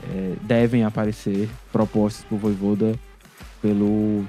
[0.04, 2.94] é, devem aparecer propostas pro Voivoda
[3.62, 4.26] pelo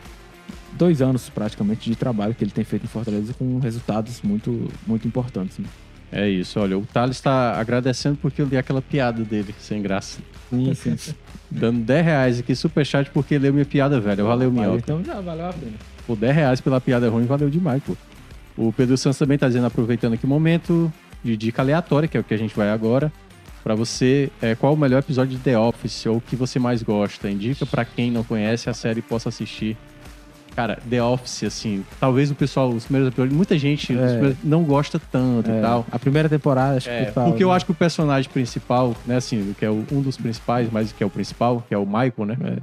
[0.74, 5.08] dois anos praticamente de trabalho que ele tem feito em Fortaleza com resultados muito, muito
[5.08, 5.58] importantes.
[5.58, 5.66] Né?
[6.12, 10.20] É isso, olha, o Thales tá agradecendo porque eu li aquela piada dele, sem graça.
[10.48, 11.14] Sim, sim.
[11.50, 14.22] Dando 10 reais aqui, superchat, porque leu minha piada velha.
[14.22, 14.78] Valeu, Minhoca.
[14.78, 15.93] Então já valeu a pena.
[16.06, 17.96] Por 10 reais pela piada ruim, valeu demais, pô.
[18.56, 20.92] O Pedro Santos também tá dizendo, aproveitando aqui o momento
[21.24, 23.10] de dica aleatória, que é o que a gente vai agora.
[23.62, 26.82] Pra você, é, qual o melhor episódio de The Office ou o que você mais
[26.82, 27.30] gosta?
[27.30, 29.76] Indica pra quem não conhece a série e possa assistir.
[30.54, 35.00] Cara, The Office, assim, talvez o pessoal, os primeiros episódios, muita gente primeiros não gosta
[35.10, 35.84] tanto e É, tal.
[35.90, 37.54] A primeira temporada, acho É, que fala, porque eu né?
[37.56, 41.06] acho que o personagem principal, né, assim, que é um dos principais, mas que é
[41.06, 42.58] o principal, que é o Michael, né?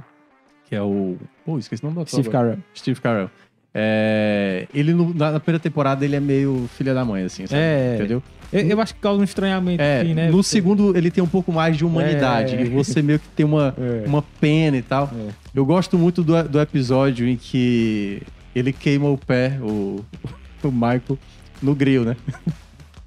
[0.72, 1.18] Que é o.
[1.44, 2.30] Pô, esqueci o nome do ator Steve.
[2.30, 2.58] Carell.
[2.74, 3.30] Steve Carell.
[3.74, 7.60] É, ele, no- na, na primeira temporada, ele é meio filha da mãe, assim, sabe?
[7.60, 7.96] É.
[7.98, 8.22] Entendeu?
[8.50, 10.26] Eu, eu acho que causa um estranhamento, É, assim, né?
[10.28, 12.54] no Porque- segundo, ele tem um pouco mais de humanidade.
[12.56, 12.62] É.
[12.62, 14.06] E você meio que tem uma, É.
[14.08, 15.10] uma pena e tal.
[15.14, 15.28] É.
[15.54, 18.22] Eu gosto muito do, do episódio em que
[18.54, 20.02] ele queima o pé, o,
[20.64, 21.18] o Michael,
[21.60, 22.16] no grill, né?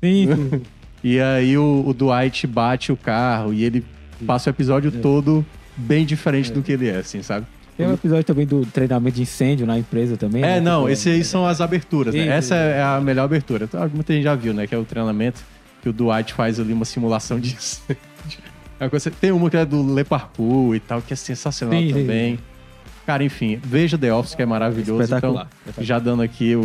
[0.03, 0.61] Sim, sim.
[1.03, 3.83] E aí o, o Dwight bate o carro e ele
[4.25, 5.43] passa o episódio todo
[5.77, 7.45] bem diferente do que ele é, assim, sabe?
[7.77, 10.41] Tem um episódio também do treinamento de incêndio na empresa também.
[10.43, 10.59] É, né?
[10.61, 12.27] não, Que esse aí são as aberturas, né?
[12.27, 13.65] Essa é a melhor abertura.
[13.65, 14.65] Então, Muita gente já viu, né?
[14.65, 15.41] Que é o treinamento
[15.81, 17.81] que o Dwight faz ali uma simulação disso.
[18.79, 21.79] É uma coisa- Tem uma que é do Le Parkour e tal, que é sensacional
[21.79, 22.39] Sim, sim, também.
[23.05, 25.03] Cara, enfim, veja The Office, que é maravilhoso.
[25.03, 26.59] Espetacular, Então, já dando aqui o,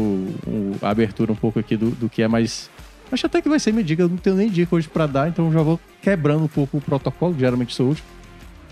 [0.47, 2.71] o- a abertura um pouco aqui do, do que é mais.
[3.13, 4.03] Acho até que vai ser minha dica.
[4.03, 6.81] Eu não tenho nem dica hoje pra dar, então já vou quebrando um pouco o
[6.81, 8.07] protocolo, que geralmente sou último.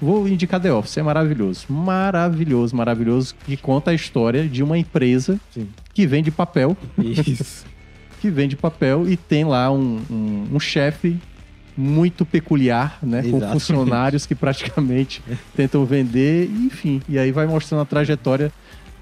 [0.00, 1.66] Vou indicar The Office, é maravilhoso.
[1.68, 3.34] Maravilhoso, maravilhoso.
[3.44, 5.68] Que conta a história de uma empresa Sim.
[5.92, 7.66] que vende papel, Isso.
[8.20, 11.18] que vende papel e tem lá um, um, um chefe
[11.76, 13.22] muito peculiar, né?
[13.22, 13.52] Com Exatamente.
[13.52, 15.22] funcionários que praticamente
[15.54, 17.00] tentam vender, enfim.
[17.08, 18.52] E aí vai mostrando a trajetória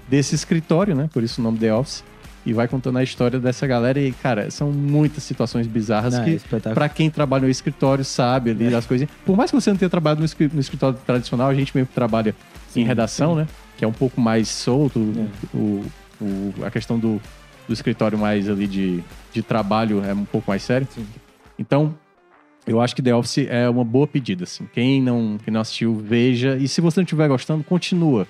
[0.07, 1.09] desse escritório, né?
[1.11, 2.03] Por isso o nome The Office.
[2.47, 3.99] E vai contando a história dessa galera.
[3.99, 6.73] E, cara, são muitas situações bizarras Não, é que, espetacular.
[6.75, 9.07] pra quem trabalha no escritório, sabe ali das coisas.
[9.25, 11.89] Por mais que você não tenha trabalhado no, escri- no escritório tradicional, a gente mesmo
[11.93, 12.33] trabalha
[12.75, 13.45] em redação, né?
[13.77, 14.97] Que é um pouco mais solto.
[15.53, 15.83] O,
[16.21, 17.21] o- a questão do,
[17.67, 20.87] do escritório mais ali de, de trabalho é um pouco mais sério.
[21.59, 21.93] Então,
[22.65, 24.67] eu acho que The Office é uma boa pedida, assim.
[24.73, 26.55] Quem não, quem não assistiu, veja.
[26.57, 28.25] E se você não estiver gostando, continua.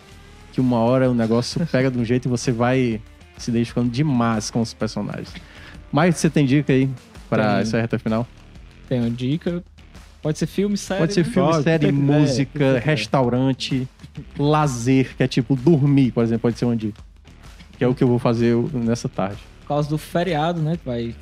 [0.54, 3.00] Que uma hora o negócio pega de um jeito e você vai
[3.38, 5.34] se identificando demais com os personagens.
[5.92, 6.90] Mas você tem dica aí
[7.30, 7.60] para Tenho.
[7.62, 8.28] essa reta final?
[8.90, 9.64] Tem uma dica.
[10.22, 11.00] Pode ser filme, série.
[11.00, 11.32] Pode ser né?
[11.32, 13.88] filme, Pode, série, é, música, que- restaurante,
[14.38, 17.02] lazer, que é tipo dormir, por exemplo, pode ser uma dica.
[17.78, 19.38] Que é o que eu vou fazer nessa tarde.
[19.62, 20.78] Por causa do feriado, né?
[20.78, 21.16] Que vai.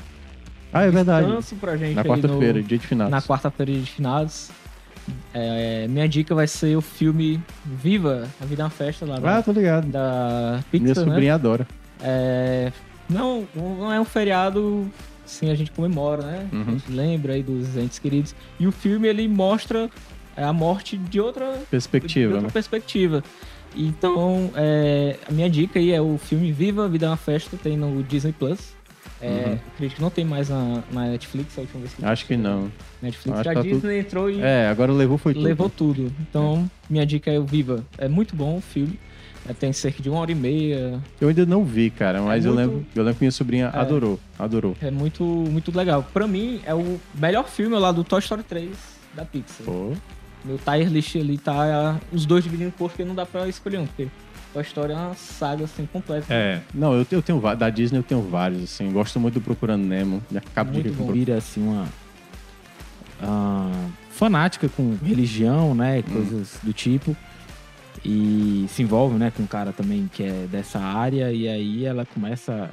[0.74, 1.26] Ah, é verdade.
[1.28, 3.10] Descanso pra gente Na quarta-feira, no- dia de final.
[3.10, 4.50] na quarta-feira de finados.
[5.34, 9.20] É, minha dica vai ser o filme Viva, A Vida é uma Festa lá Ah,
[9.20, 9.88] da, tô ligado.
[9.88, 11.12] da Minha Pixar, né?
[11.12, 11.68] sobrinha adora.
[12.02, 12.72] É,
[13.10, 14.90] não, não é um feriado
[15.26, 16.48] assim, a gente comemora, né?
[16.52, 16.62] Uhum.
[16.68, 18.36] A gente lembra aí dos entes queridos.
[18.60, 19.90] E o filme, ele mostra
[20.38, 22.50] é, a morte de outra, de Perspectiva, outra né?
[22.54, 23.24] perspectiva.
[23.76, 27.58] Então, é, a minha dica aí é o filme Viva, a Vida é uma Festa,
[27.58, 28.74] tem no Disney Plus.
[29.22, 29.54] É, Uhum.
[29.74, 32.38] Acredito que não tem mais na, na Netflix, a última vez que eu Acho que
[32.38, 32.72] não.
[33.02, 35.44] Netflix Acho já tá Disney tudo- entrou e É, agora levou foi tudo.
[35.44, 36.12] levou tudo.
[36.22, 37.84] Então, minha dica é o Viva.
[37.98, 39.00] É muito bom o filme.
[39.48, 41.00] É, tem cerca de uma hora e meia.
[41.22, 43.78] Eu ainda não vi, cara, mas eu, muito- lembro, eu lembro que minha sobrinha É.
[43.80, 44.20] adorou.
[44.40, 44.76] Adorou.
[44.82, 46.04] É muito, muito legal.
[46.14, 48.72] Pra mim, é o melhor filme lá do Toy Story 3
[49.14, 49.66] da Pixar.
[49.66, 49.94] Pô.
[50.44, 54.08] Meu tier list ali tá os dois dividindo porque não dá pra escolher um, porque
[54.54, 56.26] Toy Story é uma saga assim completa.
[56.34, 56.62] É.
[56.74, 58.92] Não, eu, eu tenho da Disney eu tenho vários, assim.
[58.92, 60.24] Gosto muito do Procurando Nemo.
[60.36, 61.12] Acabo Muito de bom.
[61.12, 61.88] vira assim uma
[63.22, 67.16] ah, fanática com religião, né, coisas do tipo.
[68.06, 72.06] E se envolve, né, com um cara também que é dessa área e aí ela
[72.06, 72.70] começa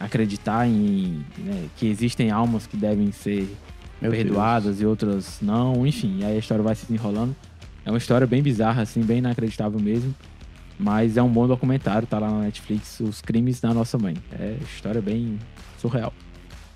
[0.00, 3.54] a acreditar em né, que existem almas que devem ser
[4.00, 7.36] Meu perdoadas e outras não, enfim, aí a história vai se desenrolando.
[7.84, 10.14] É uma história bem bizarra, assim, bem inacreditável mesmo.
[10.78, 14.16] Mas é um bom documentário, tá lá na Netflix, Os Crimes da Nossa Mãe.
[14.32, 15.38] É história bem
[15.78, 16.14] surreal.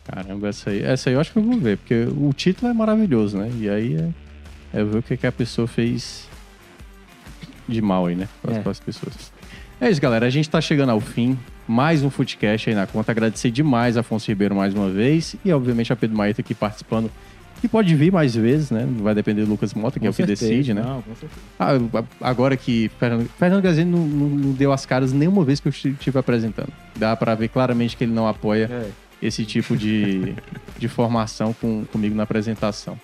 [0.04, 2.74] Caramba, essa aí, essa aí eu acho que eu vou ver, porque o título é
[2.74, 3.50] maravilhoso, né?
[3.58, 6.28] E aí é, é ver o que, que a pessoa fez
[7.68, 8.28] de mal aí, né?
[8.42, 8.60] Com as, É.
[8.60, 9.32] com as pessoas.
[9.80, 10.26] É isso, galera.
[10.26, 11.38] A gente tá chegando ao fim.
[11.68, 13.10] Mais um Footcast aí na conta.
[13.12, 15.34] Agradecer demais a Afonso Ribeiro mais uma vez.
[15.44, 17.10] E, obviamente, a Pedro Maeta aqui participando.
[17.60, 18.86] Que pode vir mais vezes, né?
[19.00, 20.82] Vai depender do Lucas Mota, que é o que certeza, decide, né?
[20.82, 21.40] Não, com certeza.
[21.58, 21.70] Ah,
[22.20, 25.70] agora que Fernando, Fernando Gazini não, não- não deu as caras nenhuma vez que eu
[25.70, 26.68] estive apresentando.
[26.96, 28.90] Dá pra ver claramente que ele não apoia É.
[29.26, 30.34] esse tipo de,
[30.78, 33.00] de formação com, comigo na apresentação.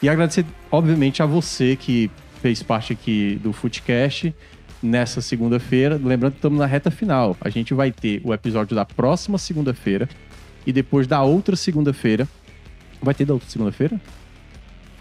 [0.00, 2.08] E agradecer, obviamente, a você que
[2.46, 4.32] fez parte aqui do Footcast
[4.80, 6.00] nessa segunda-feira.
[6.00, 7.36] Lembrando que estamos na reta final.
[7.40, 10.08] A gente vai ter o episódio da próxima segunda-feira
[10.64, 12.28] e depois da outra segunda-feira.
[13.02, 14.00] Vai ter da outra segunda-feira?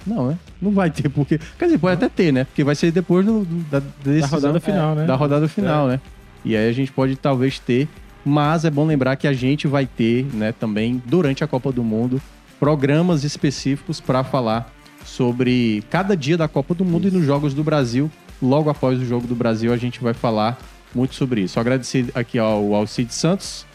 [0.08, 0.40] Não, né?
[0.60, 1.40] Não vai ter, porque.
[1.60, 2.46] Quer dizer, pode até ter, né?
[2.46, 5.06] Porque vai ser depois do, do- da, decisão- rodada final, é, né?
[5.06, 6.02] Da rodada final, né?
[6.44, 7.88] E aí a gente pode talvez ter.
[8.26, 11.84] Mas é bom lembrar que a gente vai ter, né, também, durante a Copa do
[11.84, 12.20] Mundo,
[12.60, 14.74] programas específicos para falar
[15.06, 18.12] sobre cada dia da Copa do Mundo e nos Jogos do Brasil.
[18.42, 20.58] Logo após o Jogo do Brasil, a gente vai falar
[20.94, 21.60] muito sobre isso.
[21.60, 23.66] Agradecer aqui ao Alcide Santos,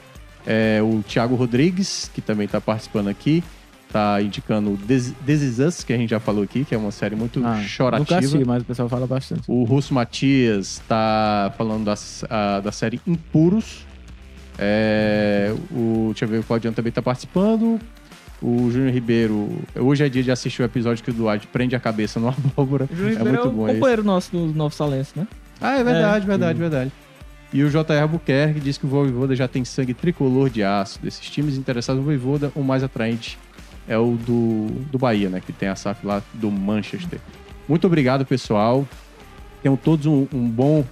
[0.47, 3.43] é, o Thiago Rodrigues, que também está participando aqui,
[3.93, 6.91] tá indicando This, This Is Us, que a gente já falou aqui, que é uma
[6.91, 8.18] série muito Ah, Nunca chorativa.
[8.18, 9.43] assisti, mas o pessoal fala bastante.
[9.49, 11.95] O Russo Matias tá falando da,
[12.28, 13.87] a- da série Impuros.
[14.59, 17.81] É, o, deixa eu ver, o Claudiano também tá participando.
[18.43, 19.49] O Júnior Ribeiro.
[19.76, 22.88] Hoje é dia de assistir o episódio que o Duarte prende a cabeça numa abóbora.
[22.91, 23.74] O Júlio É Ribeiro é, muito o bom esse.
[23.74, 25.26] companheiro nosso do Novo Salense, né?
[25.61, 26.26] Ah, é verdade, É.
[26.28, 26.93] verdade, verdade.
[27.53, 30.99] E o JR Albuquerque diz que o Voivoda já tem sangue tricolor de aço.
[31.03, 33.36] Desses times interessados no Voivoda, o mais atraente
[33.88, 35.43] é o do, do Bahia, né?
[35.45, 37.18] Que tem a SAF lá do Manchester.
[37.68, 38.86] Muito obrigado, pessoal.
[39.62, 40.84] Tenham todos um, um bom.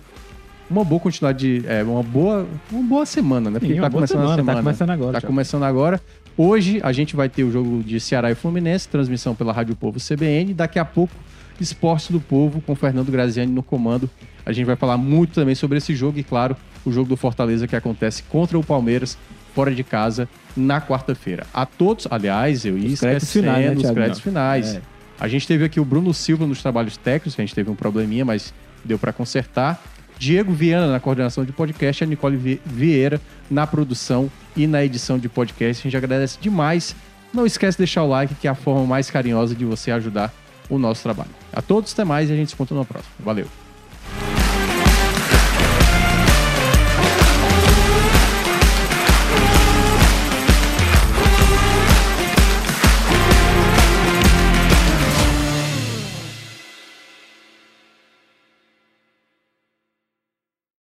[0.68, 1.66] Uma boa continuidade de.
[1.66, 2.46] É, uma boa.
[2.70, 3.58] Uma boa semana, né?
[3.58, 4.62] Porque Sim, tá uma boa começando a semana, tá semana.
[4.62, 5.26] começando agora, Tá já.
[5.26, 6.00] começando agora.
[6.40, 9.98] Hoje a gente vai ter o jogo de Ceará e Fluminense, transmissão pela Rádio Povo
[9.98, 10.54] CBN.
[10.54, 11.12] Daqui a pouco,
[11.60, 14.08] Esporte do Povo com Fernando Graziani no comando.
[14.46, 17.66] A gente vai falar muito também sobre esse jogo e, claro, o jogo do Fortaleza
[17.66, 19.18] que acontece contra o Palmeiras,
[19.52, 21.44] fora de casa, na quarta-feira.
[21.52, 24.74] A todos, aliás, eu ia Os créditos finais, né, os créditos finais.
[24.76, 24.82] É.
[25.18, 27.74] A gente teve aqui o Bruno Silva nos trabalhos técnicos, que a gente teve um
[27.74, 29.82] probleminha, mas deu para consertar.
[30.16, 33.20] Diego Viana na coordenação de podcast, a Nicole Vi- Vieira
[33.50, 35.82] na produção e na edição de podcast.
[35.82, 36.94] A gente agradece demais.
[37.32, 40.32] Não esquece de deixar o like, que é a forma mais carinhosa de você ajudar
[40.68, 41.30] o nosso trabalho.
[41.52, 43.12] A todos, até mais e a gente se encontra na próxima.
[43.20, 43.57] Valeu!